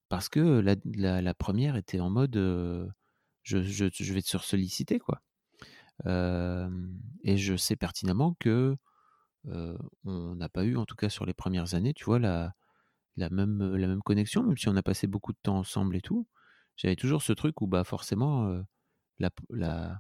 [0.10, 0.76] parce que la,
[1.22, 2.36] la- première était en mode
[3.44, 5.22] je, je- je vais te sursolliciter, quoi.
[7.24, 8.78] Et je sais pertinemment que
[10.06, 12.54] on n'a pas eu, en tout cas sur les premières années, tu vois, la,
[13.18, 16.02] la, même, la même connexion, même si on a passé beaucoup de temps ensemble et
[16.02, 16.28] tout.
[16.78, 18.62] J'avais toujours ce truc où, bah, forcément,
[19.20, 20.00] la, la-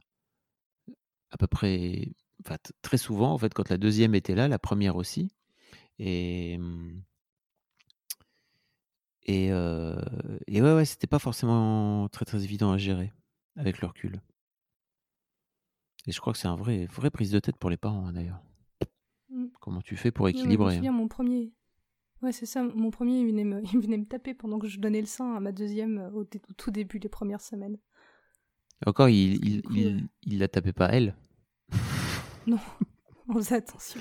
[1.31, 2.11] à peu près,
[2.43, 5.31] enfin, très souvent, en fait, quand la deuxième était là, la première aussi.
[5.99, 6.59] Et,
[9.23, 9.95] et, euh,
[10.47, 13.13] et ouais, ouais, c'était pas forcément très, très évident à gérer
[13.55, 14.21] avec le recul.
[16.07, 18.13] Et je crois que c'est un vrai, vraie prise de tête pour les parents, hein,
[18.13, 18.41] d'ailleurs.
[19.29, 19.47] Mm.
[19.59, 21.53] Comment tu fais pour Ouais, moi, je me équilibrer hein souviens, mon premier.
[22.21, 22.63] Ouais, c'est ça.
[22.63, 23.63] Mon premier, il venait, me...
[23.63, 26.21] il venait me taper pendant que je donnais le sein à ma deuxième euh, au,
[26.21, 27.77] au tout début, les premières semaines.
[28.85, 31.15] Encore, il, il, coup, il, euh, il la tapait pas elle?
[33.27, 33.99] On faisait attention.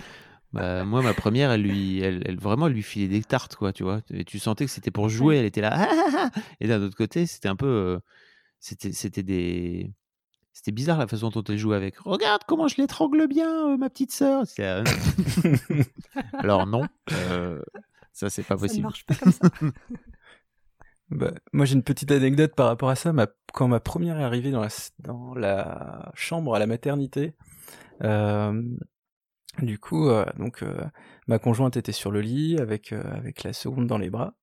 [0.52, 3.72] Bah, moi, ma première, elle lui, elle, elle vraiment, elle lui filait des tartes, quoi,
[3.72, 4.02] tu vois.
[4.10, 5.72] Et tu sentais que c'était pour jouer, elle était là.
[5.74, 7.98] Ah, ah, ah et d'un autre côté, c'était un peu, euh,
[8.60, 9.90] c'était, c'était des,
[10.54, 11.98] c'était bizarre la façon dont elle jouait avec.
[11.98, 14.44] Regarde comment je l'étrangle bien, euh, ma petite sœur.
[14.60, 14.84] Euh,
[16.38, 17.60] Alors non, euh,
[18.12, 18.82] ça c'est pas Ça ne possible.
[18.84, 19.50] marche pas comme ça.
[21.14, 23.12] Bah, moi j'ai une petite anecdote par rapport à ça.
[23.52, 27.34] Quand ma première est arrivée dans la, chambre à la maternité,
[28.02, 28.60] euh,
[29.62, 30.84] du coup, euh, donc euh,
[31.28, 34.34] ma conjointe était sur le lit avec avec la seconde dans les bras,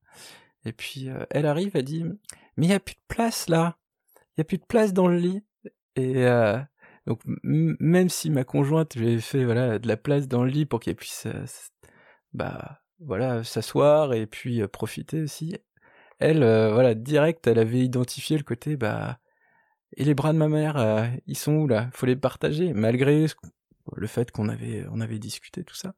[0.63, 2.05] et puis elle arrive, elle dit
[2.55, 3.77] mais il y a plus de place là,
[4.37, 5.43] il y a plus de place dans le lit,
[5.97, 6.25] et
[7.05, 10.79] donc même si ma conjointe lui fait voilà de la place dans le lit pour
[10.79, 11.27] qu'elle puisse
[12.33, 15.57] bah voilà s'asseoir et puis profiter aussi,
[16.21, 19.19] elle, euh, voilà, direct, elle avait identifié le côté, bah,
[19.97, 21.89] et les bras de ma mère, euh, ils sont où là?
[21.93, 23.25] Faut les partager, malgré
[23.95, 25.95] le fait qu'on avait, on avait discuté tout ça.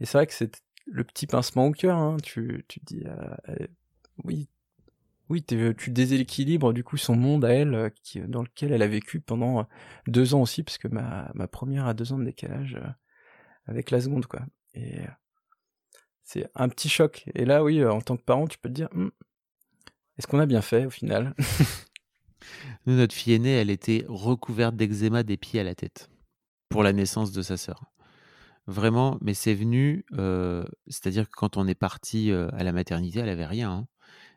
[0.00, 1.96] Et c'est vrai que c'est le petit pincement au cœur.
[1.98, 2.16] Hein.
[2.22, 3.04] Tu, tu dis,
[4.24, 4.48] oui,
[5.28, 7.92] oui, tu déséquilibres du coup son monde à elle,
[8.28, 9.68] dans lequel elle a vécu pendant
[10.06, 12.78] deux ans aussi, parce que ma, ma première a deux ans de décalage
[13.66, 14.40] avec la seconde, quoi.
[14.74, 15.00] Et
[16.24, 17.24] c'est un petit choc.
[17.34, 19.10] Et là, oui, en tant que parent, tu peux te dire, «Hum,
[20.18, 21.34] est-ce qu'on a bien fait au final?
[22.86, 26.10] Nous, notre fille aînée, elle était recouverte d'eczéma des pieds à la tête
[26.68, 27.92] pour la naissance de sa sœur.
[28.66, 33.20] Vraiment, mais c'est venu, euh, c'est-à-dire que quand on est parti euh, à la maternité,
[33.20, 33.70] elle avait rien.
[33.70, 33.86] Hein.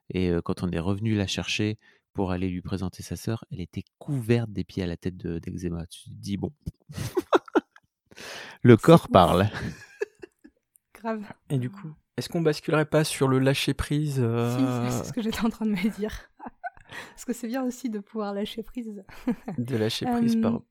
[0.10, 1.78] et euh, quand on est revenu la chercher
[2.14, 5.86] pour aller lui présenter sa sœur, elle était couverte des pieds à la tête d'eczéma.
[5.88, 6.54] tu te dis, bon,
[8.62, 9.50] le corps parle.
[10.94, 11.26] Grave.
[11.50, 15.24] Et du coup, est-ce qu'on basculerait pas sur le lâcher prise Si, c'est ce que
[15.24, 16.30] j'étais en train de me dire.
[17.10, 19.04] Parce que c'est bien aussi de pouvoir lâcher prise.
[19.58, 20.62] de lâcher prise par.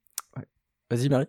[0.90, 1.26] Vas-y, Marie.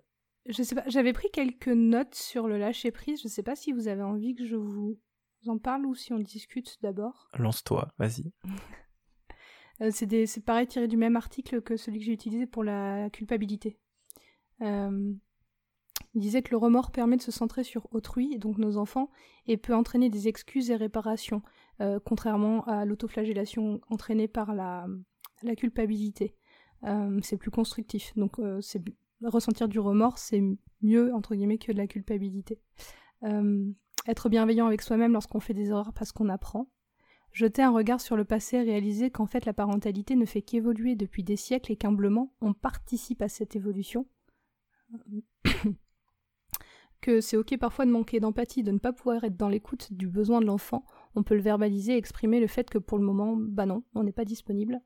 [0.47, 3.19] Je sais pas, j'avais pris quelques notes sur le lâcher prise.
[3.23, 4.99] Je sais pas si vous avez envie que je vous
[5.47, 7.29] en parle ou si on discute d'abord.
[7.37, 8.31] Lance-toi, vas-y.
[9.79, 13.79] Euh, c'est pareil tiré du même article que celui que j'ai utilisé pour la culpabilité.
[14.61, 15.11] Euh,
[16.13, 19.09] il disait que le remords permet de se centrer sur autrui, donc nos enfants,
[19.47, 21.41] et peut entraîner des excuses et réparations,
[21.81, 24.87] euh, contrairement à l'autoflagellation entraînée par la,
[25.57, 26.35] culpabilité.
[27.21, 28.13] c'est plus constructif.
[28.15, 28.83] Donc c'est
[29.23, 30.41] ressentir du remords, c'est
[30.81, 32.59] mieux, entre guillemets, que de la culpabilité.
[33.23, 33.71] Euh,
[34.07, 36.67] être bienveillant avec soi-même lorsqu'on fait des erreurs parce qu'on apprend.
[37.31, 40.95] Jeter un regard sur le passé et réaliser qu'en fait la parentalité ne fait qu'évoluer
[40.95, 44.05] depuis des siècles et qu'humblement on participe à cette évolution.
[47.01, 50.07] Que c'est ok parfois de manquer d'empathie, de ne pas pouvoir être dans l'écoute du
[50.07, 50.85] besoin de l'enfant.
[51.15, 54.11] On peut le verbaliser exprimer le fait que pour le moment, bah non, on n'est
[54.11, 54.79] pas disponible.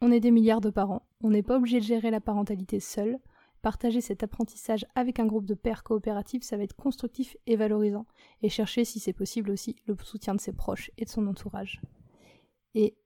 [0.00, 3.18] On est des milliards de parents, on n'est pas obligé de gérer la parentalité seul.
[3.62, 8.04] Partager cet apprentissage avec un groupe de pères coopératifs, ça va être constructif et valorisant,
[8.42, 11.80] et chercher, si c'est possible aussi, le soutien de ses proches et de son entourage.
[12.74, 12.98] Et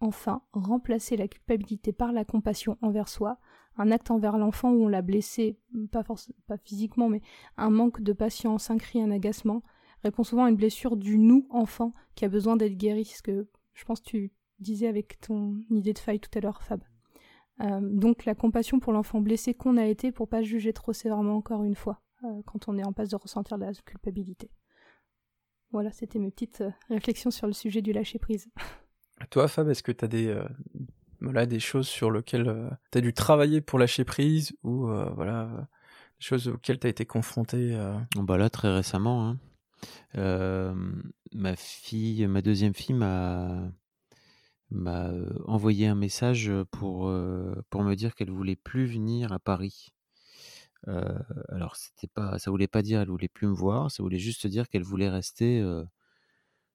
[0.00, 3.38] enfin, remplacer la culpabilité par la compassion envers soi,
[3.76, 5.58] un acte envers l'enfant où on l'a blessé,
[5.90, 6.04] pas,
[6.46, 7.22] pas physiquement, mais
[7.56, 9.62] un manque de patience, un cri, un agacement,
[10.02, 13.48] répond souvent à une blessure du nous enfant qui a besoin d'être guéri, ce que
[13.74, 16.82] je pense que tu disais avec ton idée de faille tout à l'heure, Fab.
[17.60, 21.36] Euh, donc la compassion pour l'enfant blessé qu'on a été pour pas juger trop sévèrement
[21.36, 24.50] encore une fois euh, quand on est en passe de ressentir de la culpabilité.
[25.70, 28.48] Voilà, c'était mes petites euh, réflexions sur le sujet du lâcher prise.
[29.30, 30.34] Toi, Fab, est-ce que tu as des,
[31.22, 35.68] voilà, des choses sur lesquelles tu as dû travailler pour lâcher prise ou voilà,
[36.18, 37.78] des choses auxquelles tu as été confronté
[38.16, 39.36] bah Là, très récemment,
[40.14, 40.74] hein.
[41.32, 43.70] ma fille, ma deuxième fille m'a
[44.70, 45.10] m'a
[45.44, 47.12] envoyé un message pour,
[47.68, 49.88] pour me dire qu'elle voulait plus venir à Paris.
[51.48, 54.46] alors c'était pas, ça voulait pas dire elle voulait plus me voir, ça voulait juste
[54.46, 55.62] dire qu'elle voulait rester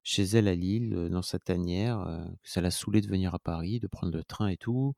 [0.08, 2.02] chez elle à Lille, dans sa tanière,
[2.42, 4.94] que ça la saoulait de venir à Paris, de prendre le train et tout,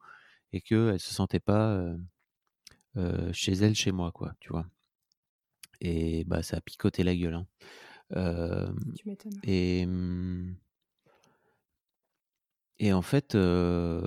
[0.52, 1.84] et qu'elle se sentait pas
[3.32, 4.66] chez elle, chez moi, quoi, tu vois?
[5.80, 7.34] Et bah ça a picoté la gueule.
[7.34, 7.48] Hein.
[8.96, 9.40] tu m'étonnes.
[9.42, 10.54] Et mmh,
[12.78, 14.04] et en fait, ça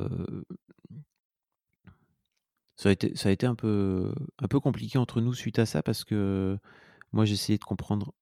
[2.86, 5.84] a été ça a été un peu un peu compliqué entre nous suite à ça
[5.84, 6.58] parce que
[7.12, 8.14] moi, j'ai essayé de comprendre,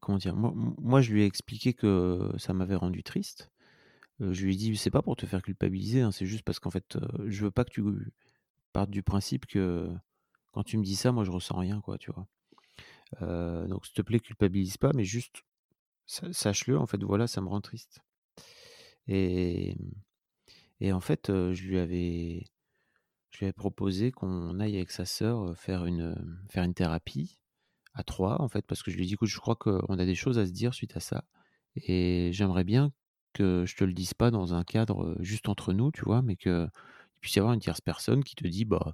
[0.00, 0.34] comment dire?
[0.36, 3.50] Moi je lui ai expliqué que ça m'avait rendu triste.
[4.20, 6.70] je lui ai dit: «C'est pas pour te faire culpabiliser, hein, c'est juste parce qu'en
[6.70, 7.82] fait, je veux pas que tu
[8.72, 9.88] partes du principe que
[10.52, 12.26] quand tu me dis ça, moi je ressens rien quoi», tu vois?
[13.68, 15.42] donc s'il te plaît, culpabilise pas, mais juste
[16.06, 18.00] sache-le, en fait, voilà, ça me rend triste.
[19.06, 19.76] Et,
[20.82, 22.44] en fait, je lui avais,
[23.56, 27.37] proposé qu'on aille avec sa sœur faire une thérapie
[27.98, 30.06] à trois, en fait, parce que je lui ai dit, écoute, je crois qu'on a
[30.06, 31.24] des choses à se dire suite à ça.
[31.76, 32.92] Et j'aimerais bien
[33.34, 36.36] que je te le dise pas dans un cadre juste entre nous, tu vois, mais
[36.36, 36.70] qu'il
[37.20, 38.92] puisse y avoir une tierce personne qui te dit, bah,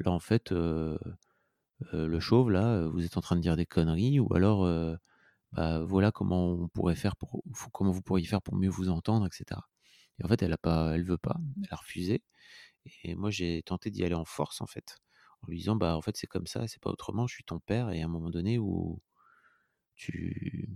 [0.00, 0.98] là, en fait, le
[2.20, 4.66] chauve, là, vous êtes en train de dire des conneries, ou alors,
[5.52, 9.26] bah, voilà comment on pourrait faire pour, comment vous pourriez faire pour mieux vous entendre,
[9.26, 9.60] etc.
[10.18, 12.22] Et en fait, elle a pas, elle veut pas, elle a refusé.
[13.04, 14.96] Et moi, j'ai tenté d'y aller en force, en fait,
[15.42, 17.60] en lui disant, bah, en fait, c'est comme ça, c'est pas autrement, je suis ton
[17.60, 19.00] père, et à un moment donné où
[19.96, 20.68] tu,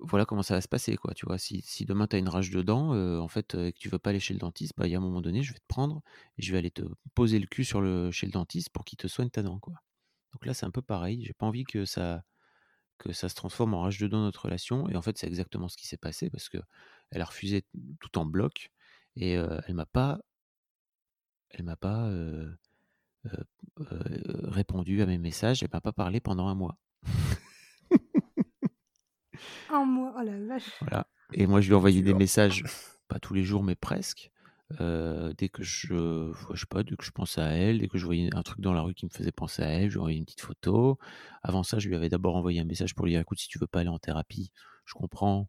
[0.00, 1.38] voilà comment ça va se passer, quoi, tu vois?
[1.38, 4.20] Si, demain tu as une rage dedans, en fait, et que tu veux pas aller
[4.20, 6.02] chez le dentiste, bah, il y a un moment donné, je vais te prendre
[6.38, 6.82] et je vais aller te
[7.14, 9.74] poser le cul sur le, chez le dentiste pour qu'il te soigne ta dent, quoi.
[10.32, 11.24] Donc là, c'est un peu pareil.
[11.24, 12.24] J'ai pas envie que ça,
[12.98, 14.88] que ça se transforme en rage de dans notre relation.
[14.88, 16.58] Et en fait, c'est exactement ce qui s'est passé parce que
[17.10, 17.64] elle a refusé
[18.00, 18.70] tout en bloc
[19.16, 20.20] et elle m'a pas,
[21.50, 22.10] elle m'a pas
[23.76, 26.78] répondu à mes messages, elle m'a pas parlé pendant un mois.
[29.70, 30.70] un mois, oh la vache.
[30.80, 31.06] Voilà.
[31.32, 32.62] Et moi, je lui ai envoyé des messages,
[33.08, 34.30] pas tous les jours, mais presque.
[34.78, 38.04] dès que je, je sais pas, dès que je pensais à elle, dès que je
[38.04, 40.18] voyais un truc dans la rue qui me faisait penser à elle, je lui envoyais
[40.18, 40.98] une petite photo.
[41.42, 43.58] Avant ça, je lui avais d'abord envoyé un message pour lui dire, écoute, si tu
[43.58, 44.50] veux pas aller en thérapie,
[44.84, 45.48] je comprends.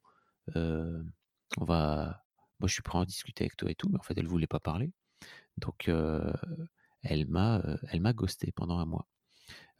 [0.56, 2.24] on va,
[2.60, 4.28] moi, je suis prêt à en discuter avec toi et tout, mais en fait, elle
[4.28, 4.92] voulait pas parler.
[5.58, 5.90] Donc,
[7.06, 9.08] elle m'a, elle m'a ghosté pendant un mois.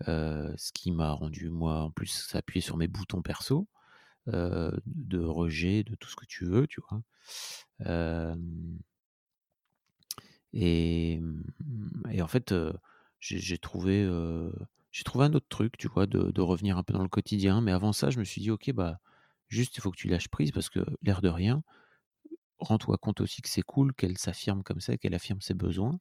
[0.02, 3.68] ce qui m'a rendu, moi, en plus, s'appuyer sur mes boutons perso,
[4.28, 7.02] de rejet, de tout ce que tu veux, tu vois.
[10.54, 11.22] et,
[12.12, 12.54] et, en fait,
[13.20, 14.08] j'ai trouvé,
[14.92, 17.62] j'ai trouvé un autre truc, tu vois, de, de, revenir un peu dans le quotidien.
[17.62, 19.00] Mais avant ça, je me suis dit, ok, bah,
[19.50, 21.64] juste, il faut que tu lâches prise parce que l'air de rien,
[22.60, 26.00] rends-toi compte aussi que c'est cool qu'elle s'affirme comme ça, qu'elle affirme ses besoins,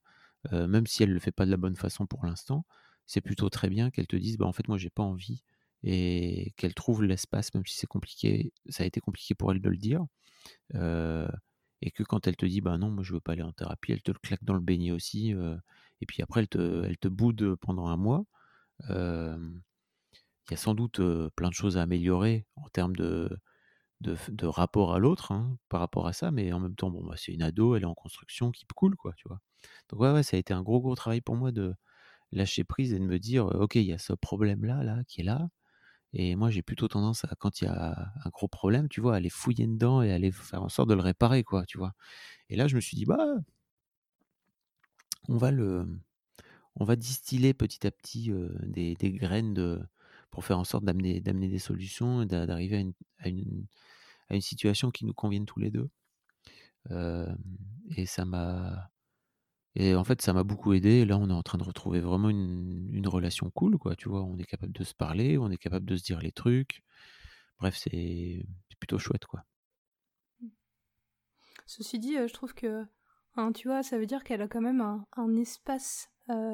[0.53, 2.67] même si elle ne le fait pas de la bonne façon pour l'instant.
[3.07, 5.43] C'est plutôt très bien qu'elle te dise, bah, en fait, moi, j'ai pas envie
[5.83, 9.69] et qu'elle trouve l'espace, même si c'est compliqué, ça a été compliqué pour elle de
[9.69, 10.05] le dire.
[11.83, 13.93] et que quand elle te dit, bah non, moi, je veux pas aller en thérapie,
[13.93, 15.31] elle te le claque dans le beignet aussi.
[16.01, 18.25] et puis après, elle te, elle te boude pendant un mois.
[20.49, 21.01] Il y a sans doute
[21.37, 23.29] plein de choses à améliorer en termes de,
[24.01, 27.15] de, rapport à l'autre hein, par rapport à ça, mais en même temps, bon, bah,
[27.17, 29.41] c'est une ado, elle est en construction, qui cool, quoi, tu vois?
[29.91, 31.75] Donc ouais, ouais, ça a été un gros, gros travail pour moi de
[32.33, 35.25] lâcher prise et de me dire, ok, il y a ce problème-là, là, qui est
[35.25, 35.49] là,
[36.15, 39.15] et moi, j'ai plutôt tendance à, quand il y a un gros problème, tu vois,
[39.15, 41.93] à aller fouiller dedans et aller faire en sorte de le réparer, quoi, tu vois.
[42.51, 43.19] Et là, je me suis dit, bah,
[45.29, 45.87] on va le,
[46.77, 48.33] on va distiller petit à petit
[48.65, 49.81] des, des, graines de,
[50.31, 53.67] pour faire en sorte d'amener, d'amener des solutions et d'arriver à à une,
[54.31, 55.91] à une situation qui nous convienne tous les deux.
[57.97, 58.91] et ça m'a.
[59.77, 61.05] Et en fait, ça m'a beaucoup aidé.
[61.05, 63.97] Là, on est en train de retrouver vraiment une, une, relation cool, quoi.
[63.97, 66.33] Tu vois, on est capable de se parler, on est capable de se dire les
[66.33, 66.83] trucs.
[67.59, 68.45] Bref, c'est
[68.79, 69.45] plutôt chouette, quoi.
[71.67, 72.85] Ceci dit, je trouve que,
[73.37, 76.11] hein, tu vois, ça veut dire qu'elle a quand même un, un espace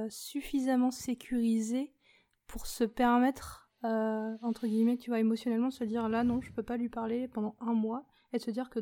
[0.08, 1.92] suffisamment sécurisé
[2.46, 6.62] pour se permettre euh, entre guillemets, tu vois, émotionnellement, se dire là, non, je peux
[6.62, 8.78] pas lui parler pendant un mois, et se dire que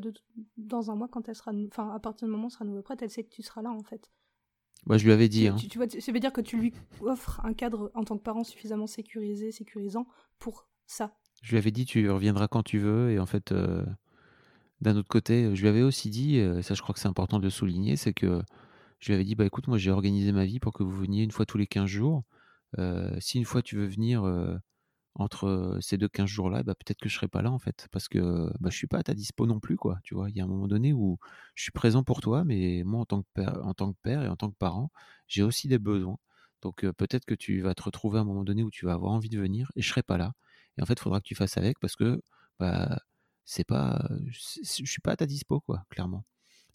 [0.56, 2.82] dans un mois, quand elle sera, enfin, à partir du moment où elle sera nouveau
[2.82, 4.10] prête, elle sait que tu seras là, en fait.
[4.86, 5.42] Moi, je lui avais dit.
[5.42, 5.56] Tu, hein.
[5.70, 6.72] tu, vois, ça veut dire que tu lui
[7.02, 10.06] offres un cadre en tant que parent suffisamment sécurisé, sécurisant
[10.38, 11.16] pour ça.
[11.42, 13.84] Je lui avais dit, tu reviendras quand tu veux, et en fait, euh,
[14.80, 17.08] d'un autre côté, je lui avais aussi dit, euh, et ça, je crois que c'est
[17.08, 18.42] important de le souligner, c'est que
[18.98, 21.22] je lui avais dit, bah écoute, moi, j'ai organisé ma vie pour que vous veniez
[21.22, 22.24] une fois tous les 15 jours.
[23.18, 24.24] si une fois tu veux venir
[25.14, 28.08] entre ces deux 15 jours-là, bah, peut-être que je serai pas là en fait, parce
[28.08, 29.98] que bah, je suis pas à ta dispo non plus, quoi.
[30.04, 31.18] Tu vois, il y a un moment donné où
[31.54, 34.22] je suis présent pour toi, mais moi en tant que père, en tant que père
[34.22, 34.90] et en tant que parent,
[35.26, 36.18] j'ai aussi des besoins.
[36.62, 39.12] Donc peut-être que tu vas te retrouver à un moment donné où tu vas avoir
[39.12, 40.32] envie de venir et je serai pas là.
[40.76, 42.20] Et en fait, il faudra que tu fasses avec parce que
[42.58, 43.00] bah
[43.44, 46.24] c'est pas, je suis pas à ta dispo, quoi, clairement.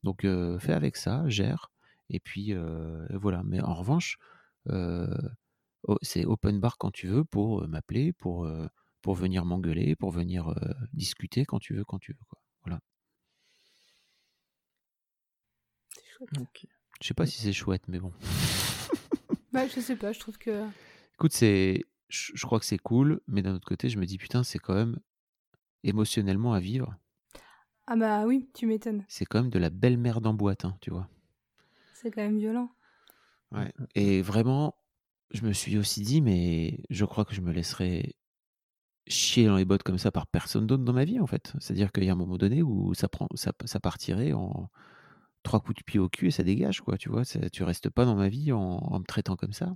[0.03, 0.25] Donc
[0.59, 1.71] fais avec ça, gère,
[2.09, 2.53] et puis
[3.11, 3.43] voilà.
[3.45, 4.17] Mais en revanche,
[6.01, 8.49] c'est open bar quand tu veux pour m'appeler, pour,
[9.01, 10.53] pour venir m'engueuler, pour venir
[10.93, 12.25] discuter quand tu veux, quand tu veux.
[12.27, 12.39] Quoi.
[12.63, 12.79] Voilà.
[15.93, 16.29] C'est chouette.
[17.01, 18.13] Je sais pas si c'est chouette, mais bon.
[19.51, 20.65] bah, je sais pas, je trouve que.
[21.15, 24.43] Écoute, c'est, je, crois que c'est cool, mais d'un autre côté, je me dis putain,
[24.43, 24.99] c'est quand même
[25.83, 26.95] émotionnellement à vivre.
[27.87, 29.03] Ah bah oui, tu m'étonnes.
[29.09, 31.09] C'est quand même de la belle merde en boîte, hein, tu vois.
[31.93, 32.71] C'est quand même violent.
[33.51, 33.73] Ouais.
[33.95, 34.75] Et vraiment,
[35.31, 38.15] je me suis aussi dit, mais je crois que je me laisserai
[39.07, 41.53] chier dans les bottes comme ça par personne d'autre dans ma vie, en fait.
[41.59, 44.69] C'est-à-dire qu'il y a un moment donné où ça, prend, ça, ça, partirait en
[45.43, 47.23] trois coups de pied au cul et ça dégage, quoi, tu vois.
[47.25, 49.75] Tu restes pas dans ma vie en, me traitant comme ça.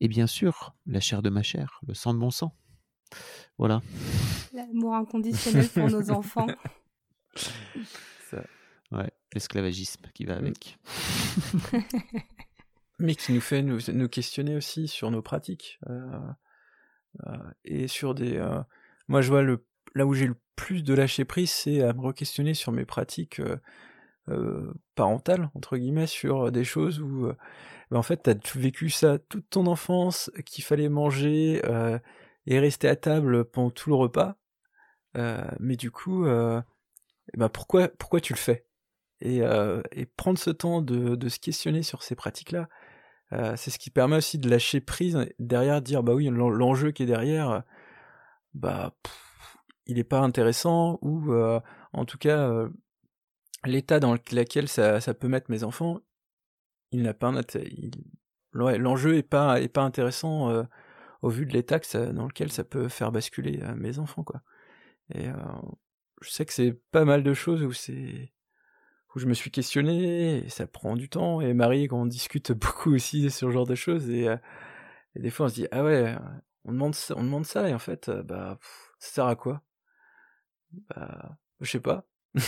[0.00, 2.54] Et bien sûr, la chair de ma chair, le sang de mon sang.
[3.58, 3.82] Voilà.
[4.52, 6.46] L'amour inconditionnel pour nos enfants.
[8.30, 8.44] Ça.
[8.90, 10.78] Ouais, l'esclavagisme qui va avec.
[12.98, 16.18] mais qui nous fait nous, nous, questionner aussi sur nos pratiques euh,
[17.26, 18.36] euh, et sur des.
[18.36, 18.60] Euh,
[19.06, 22.00] moi, je vois le là où j'ai le plus de lâcher prise, c'est à me
[22.00, 23.40] re-questionner sur mes pratiques
[24.94, 27.32] parentales entre guillemets, sur des choses où
[27.90, 31.62] ben, en fait t'as vécu ça toute ton enfance, qu'il fallait manger
[32.46, 34.36] et rester à table pendant tout le repas,
[35.58, 38.66] mais du coup, ben pourquoi pourquoi tu le fais?
[39.20, 39.38] Et,
[39.92, 42.68] et, prendre ce temps de, de, se questionner sur ces pratiques-là,
[43.32, 47.02] euh, c'est ce qui permet aussi de lâcher prise derrière, dire bah oui l'enjeu qui
[47.02, 47.62] est derrière,
[48.54, 48.94] bah
[49.86, 51.60] il est pas intéressant ou euh,
[51.92, 52.68] en tout cas euh,
[53.64, 56.00] l'état dans lequel ça, ça, peut mettre mes enfants,
[56.90, 57.90] il n'a pas il,
[58.52, 60.66] l'enjeu est pas est pas intéressant
[61.22, 61.78] au vu de l'état
[62.12, 64.42] dans lequel ça peut faire basculer mes enfants quoi.
[65.14, 65.26] Et
[66.22, 68.32] je sais que c'est pas mal de choses où c'est
[69.18, 72.52] où je me suis questionné et ça prend du temps et Marie quand on discute
[72.52, 74.28] beaucoup aussi sur ce genre de choses et,
[75.16, 76.16] des fois on se dit ah ouais
[76.64, 78.58] on demande ça, on demande ça et en fait bah
[79.00, 79.62] ça sert à quoi?
[80.70, 82.06] Bah je sais pas.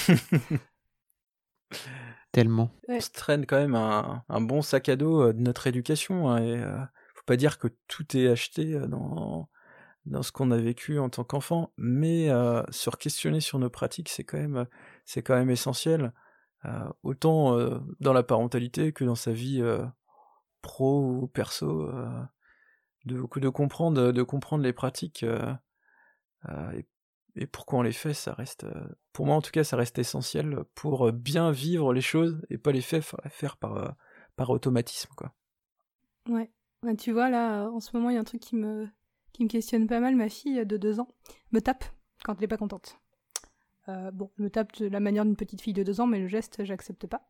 [2.33, 2.71] Tellement.
[2.87, 6.63] On se traîne quand même un, bon sac à dos de notre éducation hein, et
[7.15, 9.49] faut pas dire que tout est acheté dans
[10.07, 14.09] dans ce qu'on a vécu en tant qu'enfant, mais euh, sur questionner sur nos pratiques,
[14.09, 14.67] c'est quand même,
[15.05, 16.11] c'est quand même essentiel, euh,
[17.03, 19.63] autant euh, dans la parentalité que dans sa vie
[20.63, 21.91] pro ou perso,
[23.07, 25.25] de, de comprendre, les pratiques
[27.37, 28.67] et, pourquoi on les fait, ça reste,
[29.13, 32.73] pour moi en tout cas, ça reste essentiel pour bien vivre les choses et pas
[32.73, 35.33] les faire, faire par, automatisme, quoi.
[36.29, 36.51] Ouais.
[36.99, 38.89] Tu vois, là, en ce moment, il y a un truc qui me,
[39.33, 40.17] qui me questionne pas mal.
[40.17, 41.15] Ma fille de deux ans
[41.53, 41.85] me tape
[42.25, 43.00] quand elle est pas contente.
[43.89, 46.19] Euh, bon, elle me tape de la manière d'une petite fille de deux ans, mais
[46.19, 47.29] le geste, j'accepte pas.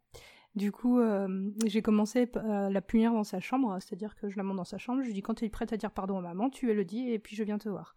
[0.56, 4.42] Du coup, euh, j'ai commencé à la punir dans sa chambre, c'est-à-dire que je la
[4.42, 6.22] monte dans sa chambre, je lui dis quand tu es prête à dire pardon à
[6.22, 7.94] maman, tu le dis et puis je viens te voir.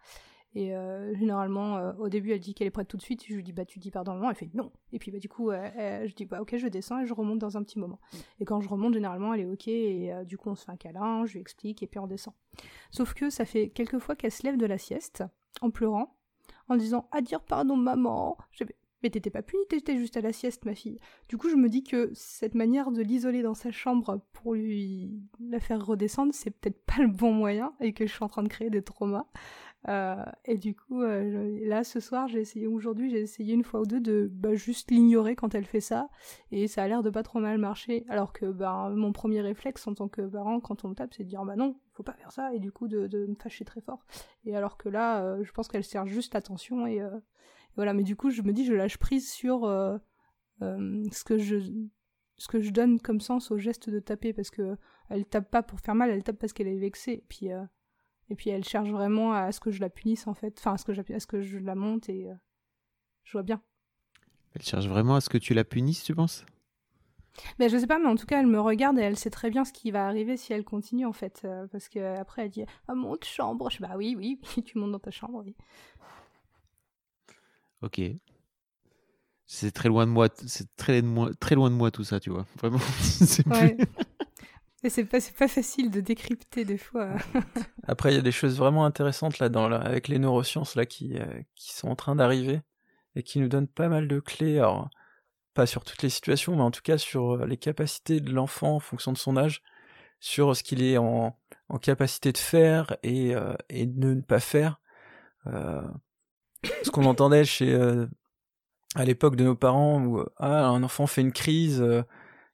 [0.56, 3.26] Et euh, généralement, euh, au début, elle dit qu'elle est prête tout de suite.
[3.28, 4.30] Je lui dis, bah, tu dis pardon moment.
[4.30, 4.72] Elle fait non.
[4.92, 7.58] Et puis, bah, du coup, je dis, bah, ok, je descends et je remonte dans
[7.58, 8.00] un petit moment.
[8.12, 8.18] Mm.
[8.42, 9.68] Et quand je remonte, généralement, elle est ok.
[9.68, 12.08] Et euh, du coup, on se fait un câlin, je lui explique et puis on
[12.08, 12.34] descend.
[12.92, 15.24] Sauf que ça fait quelques fois qu'elle se lève de la sieste
[15.62, 16.16] en pleurant,
[16.70, 18.38] en disant, à dire pardon, maman.
[18.52, 18.64] Je
[19.04, 20.98] mais t'étais pas punie, t'étais juste à la sieste, ma fille.
[21.28, 25.12] Du coup, je me dis que cette manière de l'isoler dans sa chambre pour lui
[25.42, 28.44] la faire redescendre, c'est peut-être pas le bon moyen et que je suis en train
[28.44, 29.28] de créer des traumas.
[29.90, 33.82] Euh, et du coup, euh, là, ce soir, j'ai essayé, aujourd'hui, j'ai essayé une fois
[33.82, 36.10] ou deux de bah, juste l'ignorer quand elle fait ça,
[36.52, 38.06] et ça a l'air de pas trop mal marcher.
[38.08, 41.24] Alors que bah, mon premier réflexe en tant que parent, quand on me tape, c'est
[41.24, 43.82] de dire bah non, faut pas faire ça, et du coup de, me fâcher très
[43.82, 44.06] fort.
[44.46, 47.02] Et alors que là, euh, je pense qu'elle sert juste attention, et,
[47.76, 47.94] voilà.
[47.94, 49.62] Mais du coup, je me dis, je lâche prise sur
[50.62, 51.58] ce que je
[52.38, 54.76] ce que je donne comme sens au geste de taper, parce que
[55.10, 57.24] elle tape pas pour faire mal, elle tape parce qu'elle est vexée.
[57.30, 57.50] Puis
[58.30, 60.78] et puis elle cherche vraiment à ce que je la punisse en fait, enfin à
[60.78, 62.36] ce que je, à ce que je la monte et euh,
[63.24, 63.62] je vois bien.
[64.56, 66.46] Elle cherche vraiment à ce que tu la punisses, tu penses?
[67.58, 69.50] Ben, je sais pas, mais en tout cas, elle me regarde et elle sait très
[69.50, 71.42] bien ce qui va arriver si elle continue, en fait.
[71.46, 73.70] Euh, parce que après elle dit Ah, monte chambre.
[73.72, 75.56] Je dis Bah oui, oui, tu montes dans ta chambre, oui.
[77.82, 78.02] Ok.
[79.46, 81.04] C'est très loin de moi, c'est très,
[81.40, 82.46] très loin de moi tout ça, tu vois.
[82.58, 82.78] Vraiment.
[83.48, 83.78] ouais.
[84.90, 87.10] C'est pas, pas facile de décrypter des fois.
[87.88, 91.18] Après, il y a des choses vraiment intéressantes là, dans avec les neurosciences là, qui,
[91.18, 91.26] euh,
[91.56, 92.62] qui sont en train d'arriver
[93.16, 94.58] et qui nous donnent pas mal de clés.
[94.60, 94.90] Alors,
[95.54, 98.76] pas sur toutes les situations, mais en tout cas sur euh, les capacités de l'enfant
[98.76, 99.62] en fonction de son âge,
[100.20, 101.38] sur ce qu'il est en,
[101.70, 104.80] en, capacité de faire et, euh, et de ne pas faire.
[105.46, 107.74] ce qu'on entendait chez
[108.96, 111.84] à l'époque de nos parents où ah, un enfant fait une crise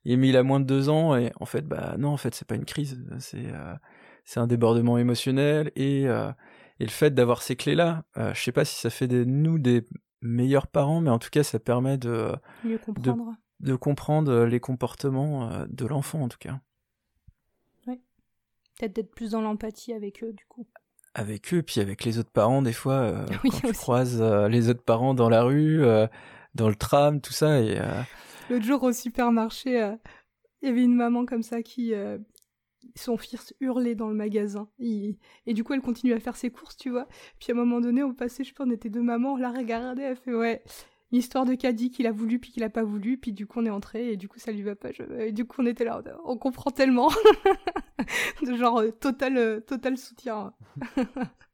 [0.05, 2.47] il, il a moins de deux ans et en fait bah non en fait c'est
[2.47, 3.03] pas une crise.
[3.19, 3.73] C'est euh,
[4.25, 6.31] c'est un débordement émotionnel et, euh,
[6.79, 9.23] et le fait d'avoir ces clés là euh, je sais pas si ça fait de
[9.23, 9.85] nous des
[10.21, 12.33] meilleurs parents mais en tout cas ça permet de
[12.83, 13.35] comprendre.
[13.59, 16.61] De, comprendre les comportements de l'enfant en tout cas.
[17.87, 17.99] Oui.
[18.77, 20.65] Peut-être d'être plus dans l'empathie avec eux du coup.
[21.13, 25.13] Avec eux puis avec les autres parents des fois quand tu croises les autres parents
[25.13, 25.83] dans la rue
[26.55, 27.79] dans le tram tout ça et
[28.49, 29.95] L'autre jour au supermarché, euh,
[30.61, 31.93] il y avait une maman comme ça qui.
[31.93, 32.17] Euh,
[32.95, 34.69] son fils hurlait dans le magasin.
[34.79, 37.07] Et, du coup, elle continue à faire ses courses, tu vois.
[37.39, 39.51] Puis à un moment donné, on passait, je pense, on était deux mamans, on l'a
[39.51, 40.63] regardé, elle fait Ouais,
[41.11, 43.65] l'histoire de Caddy qu'il a voulu puis qu'il a pas voulu, puis du coup on
[43.65, 44.89] est entré et du coup ça lui va pas.
[45.19, 47.09] Et du coup on était là, on comprend tellement.
[48.41, 50.53] de genre euh, total, total soutien.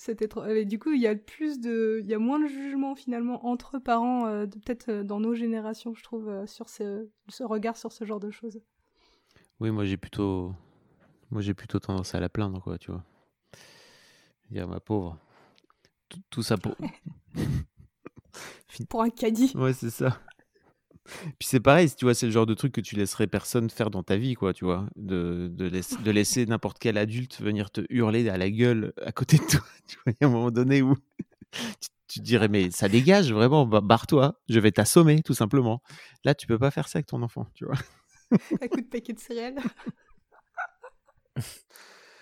[0.00, 0.46] C'était trop...
[0.46, 3.44] Et du coup, il y a plus de, il y a moins de jugement finalement
[3.46, 7.06] entre parents, euh, peut-être euh, dans nos générations, je trouve, euh, sur ce...
[7.28, 8.62] ce, regard sur ce genre de choses.
[9.60, 10.54] Oui, moi j'ai plutôt,
[11.30, 13.04] moi j'ai plutôt tendance à la plaindre, quoi, tu vois.
[14.50, 15.18] Dire ma pauvre,
[16.30, 16.74] tout, ça pour.
[18.88, 19.52] pour un caddie.
[19.54, 20.18] Ouais, c'est ça.
[21.38, 23.90] Puis c'est pareil, tu vois, c'est le genre de truc que tu laisserais personne faire
[23.90, 24.86] dans ta vie, quoi, tu vois.
[24.96, 29.38] De, de, de laisser n'importe quel adulte venir te hurler à la gueule à côté
[29.38, 29.60] de toi.
[29.86, 30.94] Tu vois, il y a un moment donné où
[32.08, 35.82] tu, te dirais, mais ça dégage vraiment, barre-toi, je vais t'assommer, tout simplement.
[36.24, 37.78] Là, tu peux pas faire ça avec ton enfant, tu vois.
[38.62, 39.58] Un coup de paquet de céréales.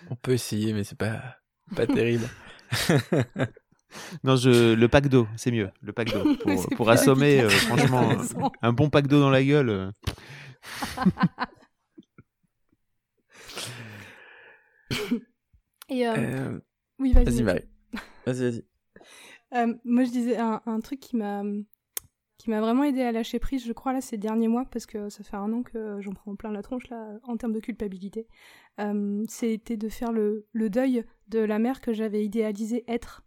[0.09, 1.37] On peut essayer, mais c'est pas,
[1.75, 2.27] pas terrible.
[4.23, 5.69] Non, je, le pack d'eau, c'est mieux.
[5.81, 6.35] Le pack d'eau.
[6.75, 8.09] Pour, assommer, euh, franchement,
[8.61, 9.69] un bon pack d'eau dans la gueule.
[9.69, 9.91] Euh.
[15.89, 16.59] Et euh, Euh,
[16.99, 17.25] oui, vas-y.
[17.25, 17.43] Vas-y.
[17.43, 17.63] Marie.
[18.25, 18.65] Vas-y, vas-y.
[19.55, 21.43] Euh, moi, je disais un, un truc qui m'a
[22.37, 25.09] qui m'a vraiment aidé à lâcher prise, je crois, là, ces derniers mois, parce que
[25.09, 28.27] ça fait un an que j'en prends plein la tronche, là, en termes de culpabilité.
[28.79, 33.25] Euh, C'était de faire le, le deuil de la mère que j'avais idéalisé être.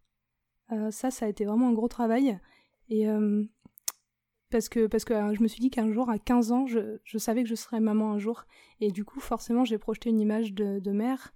[0.73, 2.39] Euh, ça, ça a été vraiment un gros travail.
[2.89, 3.45] Et euh,
[4.51, 6.99] parce que, parce que euh, je me suis dit qu'un jour, à 15 ans, je,
[7.19, 8.45] savais que je serais maman un jour.
[8.81, 11.33] Et du coup, forcément, j'ai projeté une image de, mère.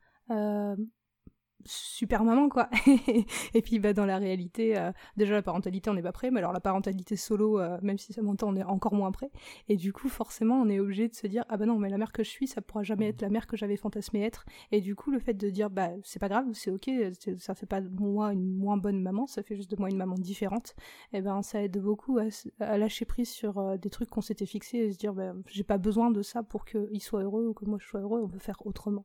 [1.66, 2.68] Super maman quoi.
[3.54, 6.38] Et puis bah dans la réalité euh, déjà la parentalité on n'est pas prêt mais
[6.38, 9.30] alors la parentalité solo euh, même si ça m'entend on est encore moins prêt.
[9.68, 11.98] Et du coup forcément on est obligé de se dire ah bah non mais la
[11.98, 14.80] mère que je suis ça pourra jamais être la mère que j'avais fantasmé être et
[14.80, 16.90] du coup le fait de dire bah c'est pas grave c'est ok
[17.38, 19.96] ça fait pas de moi une moins bonne maman ça fait juste de moi une
[19.96, 20.74] maman différente
[21.12, 22.18] et ben ça aide beaucoup
[22.60, 25.64] à lâcher prise sur euh, des trucs qu'on s'était fixés et se dire bah j'ai
[25.64, 28.28] pas besoin de ça pour qu'il soit heureux ou que moi je sois heureux on
[28.28, 29.04] peut faire autrement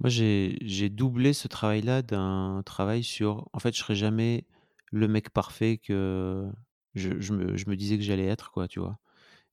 [0.00, 3.48] Moi, j'ai j'ai doublé ce travail-là d'un travail sur.
[3.52, 4.46] En fait, je serai jamais
[4.92, 6.50] le mec parfait que
[6.94, 8.98] je, je me, je me disais que j'allais être, quoi, tu vois?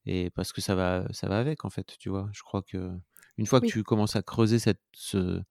[0.05, 2.29] Et parce que ça va, ça va avec, en fait, tu vois?
[2.33, 2.91] Je crois que
[3.37, 3.71] une fois que Oui.
[3.71, 5.41] tu commences à creuser cette, ce,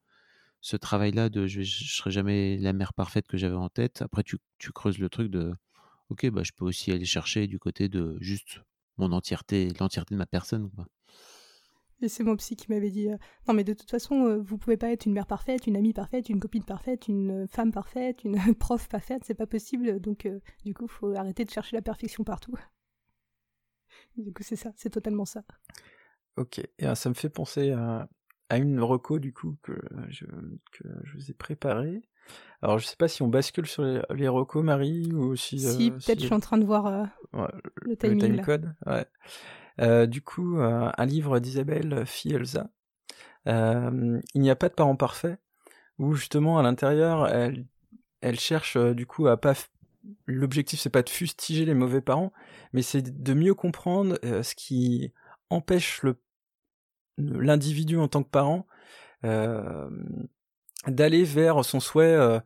[0.61, 4.03] ce travail-là de je, vais- je serai jamais la mère parfaite que j'avais en tête,
[4.03, 5.55] après, tu, tu creuses le truc de
[6.11, 8.61] ok, bah, je peux aussi aller chercher du côté de juste
[8.99, 10.87] mon entièreté, l'entièreté de ma personne, quoi.
[12.03, 13.17] Et c'est mon psy qui m'avait dit euh,
[13.49, 15.95] Non, mais de toute façon, euh, vous pouvez pas être une mère parfaite, une amie
[15.95, 19.99] parfaite, une copine parfaite, une euh, femme parfaite, une prof parfaite, c'est pas possible.
[20.01, 22.55] Donc, euh, du coup, faut arrêter de chercher la perfection partout.
[24.17, 25.43] Du coup, c'est ça, c'est totalement ça.
[26.37, 28.09] Ok, et ça me fait penser à,
[28.49, 29.73] à une reco du coup que
[30.09, 30.27] je,
[30.73, 32.03] que je vous ai préparée.
[32.61, 35.61] Alors je sais pas si on bascule sur les, les recos, Marie, ou si...
[35.61, 37.49] si, peut-être je suis en train de voir ouais,
[37.83, 38.41] le le timing.
[38.43, 38.75] code.
[38.85, 39.07] Ouais.
[39.81, 42.71] Euh, du coup, euh, un livre d'Isabelle Fielza.
[43.49, 45.39] Euh, Il n'y a pas de parents parfaits,
[45.99, 49.55] où justement à l'intérieur, elle, cherche du coup à pas.
[50.27, 52.33] L'objectif, c'est pas de fustiger les mauvais parents,
[52.73, 55.13] mais c'est de mieux comprendre ce qui
[55.51, 56.17] empêche le
[57.19, 58.67] l'individu en tant que parent
[60.87, 62.41] d'aller vers son souhait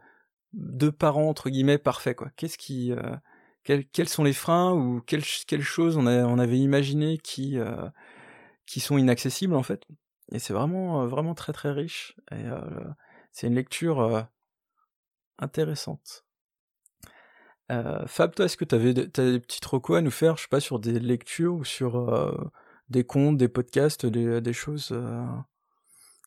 [0.54, 2.30] de parent entre guillemets parfait quoi.
[2.36, 2.94] Qu'est-ce qui
[3.92, 7.88] quels, sont les freins ou quelles, quelles choses on, avait imaginé qui, euh,
[8.66, 9.86] qui sont inaccessibles en fait.
[10.32, 12.16] Et c'est vraiment, euh, vraiment très très riche.
[12.30, 12.60] Et euh,
[13.32, 14.28] c'est une lecture
[15.38, 16.24] intéressante.
[18.06, 20.42] Fab, toi, est-ce que tu avais des, t'as des petites recos à nous faire, je
[20.42, 22.52] sais pas, sur des lectures ou sur
[22.88, 24.92] des contes, des podcasts, des, des choses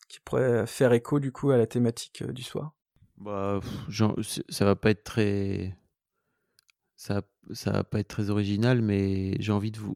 [0.08, 2.72] qui pourraient faire écho du coup à la thématique du soir?
[3.18, 4.16] Bah, genre,
[4.48, 5.76] ça va pas être très,
[7.04, 7.22] ça,
[7.52, 9.94] ça va pas être très original, mais j'ai envie de vous,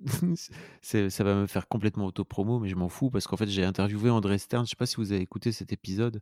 [0.82, 4.10] ça va me faire complètement auto-promo, mais je m'en fous parce qu'en fait j'ai interviewé
[4.10, 4.64] André Stern.
[4.66, 6.20] Je sais pas si vous avez écouté cet épisode,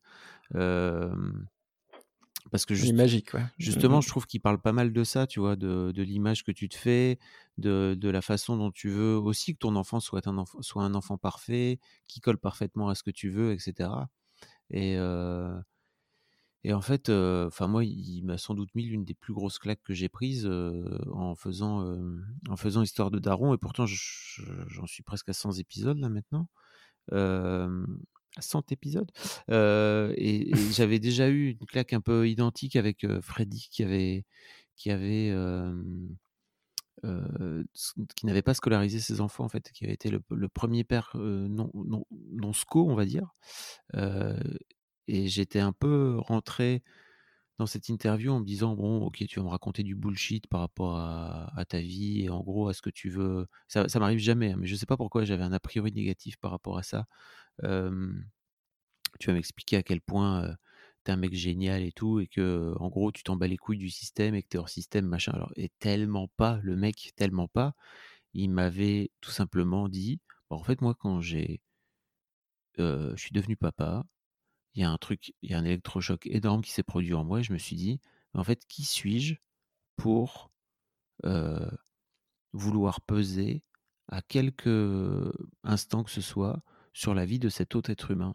[0.55, 1.15] euh,
[2.51, 3.45] parce que juste, magique, ouais.
[3.59, 4.03] Justement, Mhm.
[4.03, 6.69] je trouve qu'il parle pas mal de ça, tu vois, de, de l'image que tu
[6.69, 7.19] te fais,
[7.57, 10.83] de, de la façon dont tu veux aussi que ton enfant soit un enfant, soit
[10.85, 13.91] un enfant parfait, qui colle parfaitement à ce que tu veux, etc.
[14.71, 15.55] Et, euh,
[16.65, 19.59] et en fait, euh, enfin moi, il m'a sans doute mis l'une des plus grosses
[19.59, 23.55] claques que j'ai prises euh, en faisant euh, en faisant Histoire de Daron.
[23.55, 26.49] Et pourtant, je- je- j'en suis presque à 100 épisodes là maintenant.
[27.13, 27.85] Euh,
[28.37, 29.11] à 100 épisodes.
[29.51, 34.25] Et j'avais déjà eu une claque un peu identique avec Freddy qui avait
[34.77, 35.33] qui avait
[38.15, 41.71] qui n'avait pas scolarisé ses enfants en fait, qui avait été le, premier père non,
[41.75, 43.35] non, non sco, on va dire.
[45.09, 46.83] Et j'étais un peu rentré
[47.59, 50.61] dans cette interview en me disant bon ok tu vas me raconter du bullshit par
[50.61, 54.19] rapport à, ta vie et en gros à ce que tu veux ça, ça m'arrive
[54.19, 56.83] jamais hein, mais je sais pas pourquoi j'avais un a priori négatif par rapport à
[56.83, 57.07] ça.
[59.21, 60.55] Tu vas m'expliquer à quel point euh,
[61.05, 63.79] t'es un mec génial et tout et que en gros tu t'en bats les couilles
[63.79, 65.33] du système et que t'es hors système machin.
[65.33, 67.75] Alors et tellement pas le mec tellement pas
[68.35, 71.61] il m'avait tout simplement dit Bon, en fait moi quand j'ai
[72.79, 74.05] je suis devenu papa
[74.75, 77.25] il y a un truc, il y a un électrochoc énorme qui s'est produit en
[77.25, 78.01] moi et je me suis dit,
[78.35, 79.35] en fait, qui suis-je
[79.97, 80.51] pour
[82.53, 83.63] vouloir peser
[84.09, 86.63] à quelque instant que ce soit
[86.93, 88.35] sur la vie de cet autre être humain?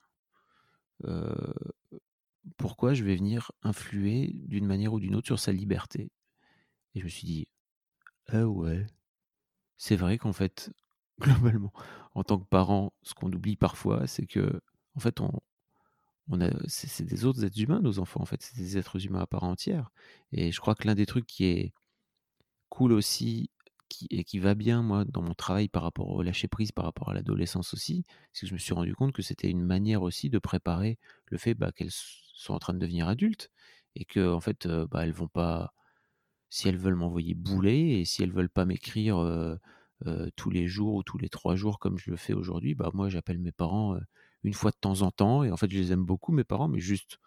[2.58, 6.12] Pourquoi je vais venir influer d'une manière ou d'une autre sur sa liberté?
[6.96, 7.48] Et je me suis dit,
[8.28, 8.86] ah ouais,
[9.78, 10.72] c'est vrai qu'en fait,
[11.20, 11.74] globalement,
[12.14, 14.62] en tant que parent, ce qu'on oublie parfois, c'est que,
[14.96, 15.32] en fait, on,
[16.30, 19.22] on a, c'est, des autres êtres humains, nos enfants, en fait, c'est des êtres humains
[19.22, 19.92] à part entière.
[20.32, 21.74] Et je crois que l'un des trucs qui est
[22.70, 23.50] cool aussi
[23.90, 26.86] qui, et qui va bien, moi, dans mon travail par rapport au lâcher prise, par
[26.86, 28.04] rapport à l'adolescence aussi,
[28.34, 31.38] c'est que je me suis rendu compte que c'était une manière aussi de préparer le
[31.38, 33.52] fait bah, qu'elles sont en train de devenir adultes
[33.96, 35.74] et que en fait, bah, elles vont pas,
[36.50, 39.18] si elles veulent m'envoyer bouler et si elles veulent pas m'écrire
[40.36, 43.10] tous les jours ou tous les trois jours comme je le fais aujourd'hui, bah moi
[43.10, 43.98] j'appelle mes parents
[44.44, 46.68] une fois de temps en temps et en fait je les aime beaucoup mes parents,
[46.68, 47.20] mais juste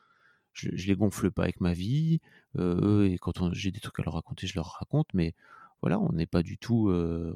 [0.52, 2.20] je, les gonfle pas avec ma vie.
[2.56, 5.34] eux et quand j'ai des trucs à leur raconter, je leur raconte, mais
[5.82, 6.90] voilà, on n'est pas du tout,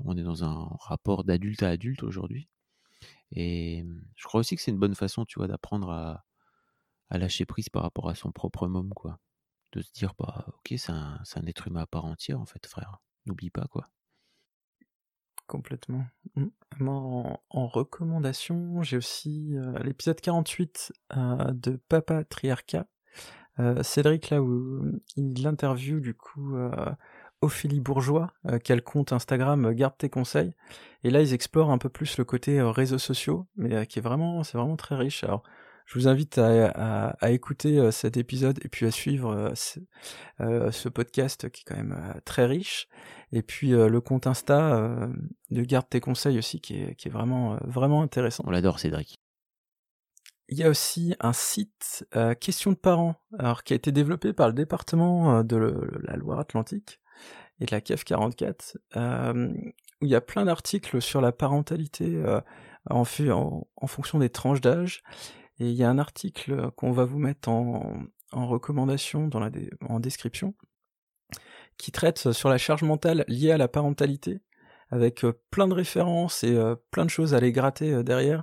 [0.04, 2.48] on est dans un rapport d'adulte à adulte aujourd'hui.
[3.32, 6.24] Et mmh, je crois aussi que c'est une bonne façon, tu vois, d'apprendre à,
[7.10, 9.20] lâcher prise par rapport à son propre môme, quoi.
[9.72, 12.98] De se dire, bah, ok, c'est un, être humain à part entière, en fait, frère.
[13.26, 13.88] N'oublie pas, quoi.
[15.47, 16.05] Complètement.
[16.36, 16.47] Mmh.
[16.88, 22.86] En, en recommandation, j'ai aussi l'épisode 48 de Papa Triarca.
[23.82, 24.84] Cédric, là où
[25.16, 26.57] il interview du coup
[27.45, 30.55] Ophélie Bourgeois, euh, quel compte Instagram euh, Garde tes conseils.
[31.03, 34.03] Et là, ils explorent un peu plus le côté euh, réseaux sociaux, mais qui est
[34.03, 35.24] vraiment, c'est vraiment très riche.
[35.24, 35.42] Alors,
[35.85, 41.64] je vous invite à, écouter cet épisode et puis à suivre ce, podcast qui est
[41.64, 42.89] quand même très riche.
[43.32, 45.09] Et puis le compte Insta
[45.51, 48.45] de Garde tes conseils aussi, qui est, qui est vraiment, vraiment intéressant.
[48.47, 49.16] On l'adore, Cédric.
[50.49, 52.07] Il y a aussi un site
[52.41, 55.57] Question de parents, alors qui a été développé par le département de
[56.03, 57.01] la Loire-Atlantique
[57.61, 59.53] et de la KEF 44, euh,
[60.01, 62.41] où il y a plein d'articles sur la parentalité euh,
[62.91, 63.05] en,
[63.76, 65.03] en, fonction des tranches d'âge.
[65.59, 69.50] Et il y a un article qu'on va vous mettre en, recommandation dans la
[69.88, 70.55] en description,
[71.76, 74.40] qui traite sur la charge mentale liée à la parentalité,
[74.90, 76.59] avec euh, plein de références et
[76.90, 78.42] plein de choses à aller gratter derrière.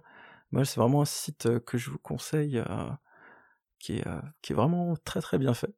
[0.52, 2.62] Moi, c'est vraiment un site que je vous conseille,
[3.80, 5.74] qui, est, vraiment très très bien fait.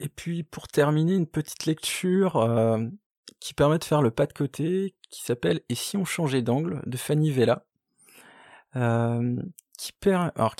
[0.00, 2.86] Et puis pour terminer, une petite lecture euh,
[3.40, 6.82] qui permet de faire le pas de côté, qui s'appelle Et si on changeait d'angle
[6.86, 7.66] de Fanny Vella,
[8.76, 9.36] euh,
[9.78, 9.92] qui,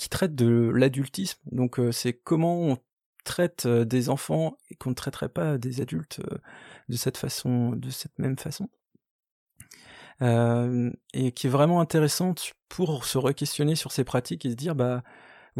[0.09, 1.39] traite de l'adultisme.
[1.51, 2.77] Donc euh, c'est comment on
[3.25, 6.21] traite des enfants et qu'on ne traiterait pas des adultes
[6.87, 8.69] de cette façon, de cette même façon.
[10.21, 15.03] et qui est vraiment intéressante pour se re-questionner sur ces pratiques et se dire bah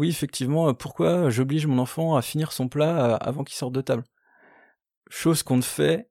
[0.00, 3.74] oui, effectivement, euh, pourquoi j'oblige mon enfant à finir son plat euh, avant qu'il sorte
[3.74, 4.04] de table?
[5.10, 6.08] Chose qu'on ne fait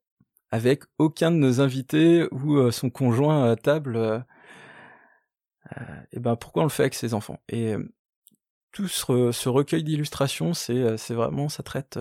[0.51, 4.25] avec aucun de nos invités ou euh, son conjoint à table.
[6.11, 7.39] Et ben pourquoi on le fait avec ses enfants?
[7.49, 7.75] Et
[8.71, 11.99] tout ce, recueil d'illustrations, c'est vraiment, ça traite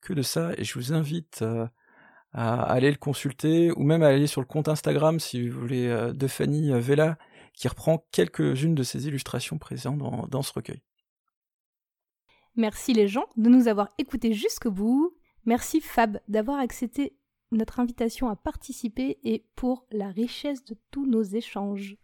[0.00, 0.52] que de ça.
[0.56, 1.44] Et je vous invite
[2.32, 6.12] à aller le consulter ou même à aller sur le compte Instagram si vous voulez
[6.12, 7.18] de Fanny Vella
[7.54, 10.82] qui reprend quelques-unes de ces illustrations présentes dans ce recueil.
[12.56, 15.14] Merci les gens de nous avoir écoutés jusqu'au bout.
[15.44, 17.16] Merci Fab d'avoir accepté
[17.52, 21.96] notre invitation à participer et pour la richesse de tous nos échanges.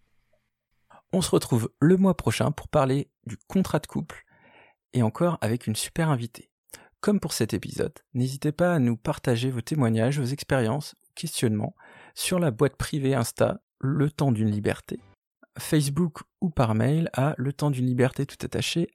[1.16, 4.26] On se retrouve le mois prochain pour parler du contrat de couple
[4.92, 6.50] et encore avec une super invitée.
[7.00, 11.74] Comme pour cet épisode, n'hésitez pas à nous partager vos témoignages, vos expériences, questionnements
[12.14, 15.00] sur la boîte privée Insta Le temps d'une liberté,
[15.58, 18.90] Facebook ou par mail à le temps d'une liberté tout attaché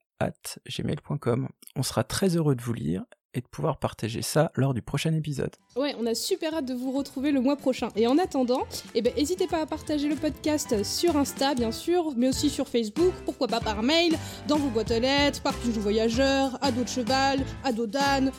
[0.70, 1.50] gmail.com.
[1.76, 3.04] On sera très heureux de vous lire
[3.34, 5.52] et de pouvoir partager ça lors du prochain épisode.
[5.76, 7.90] Ouais, on a super hâte de vous retrouver le mois prochain.
[7.96, 8.64] Et en attendant,
[8.96, 12.68] eh ben, n'hésitez pas à partager le podcast sur Insta, bien sûr, mais aussi sur
[12.68, 14.18] Facebook, pourquoi pas par mail,
[14.48, 18.32] dans vos boîtes aux lettres, par Pigeon Voyageur, à dos de cheval, à dos d'âne,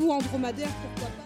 [0.00, 1.25] ou en dromadaire, pourquoi pas.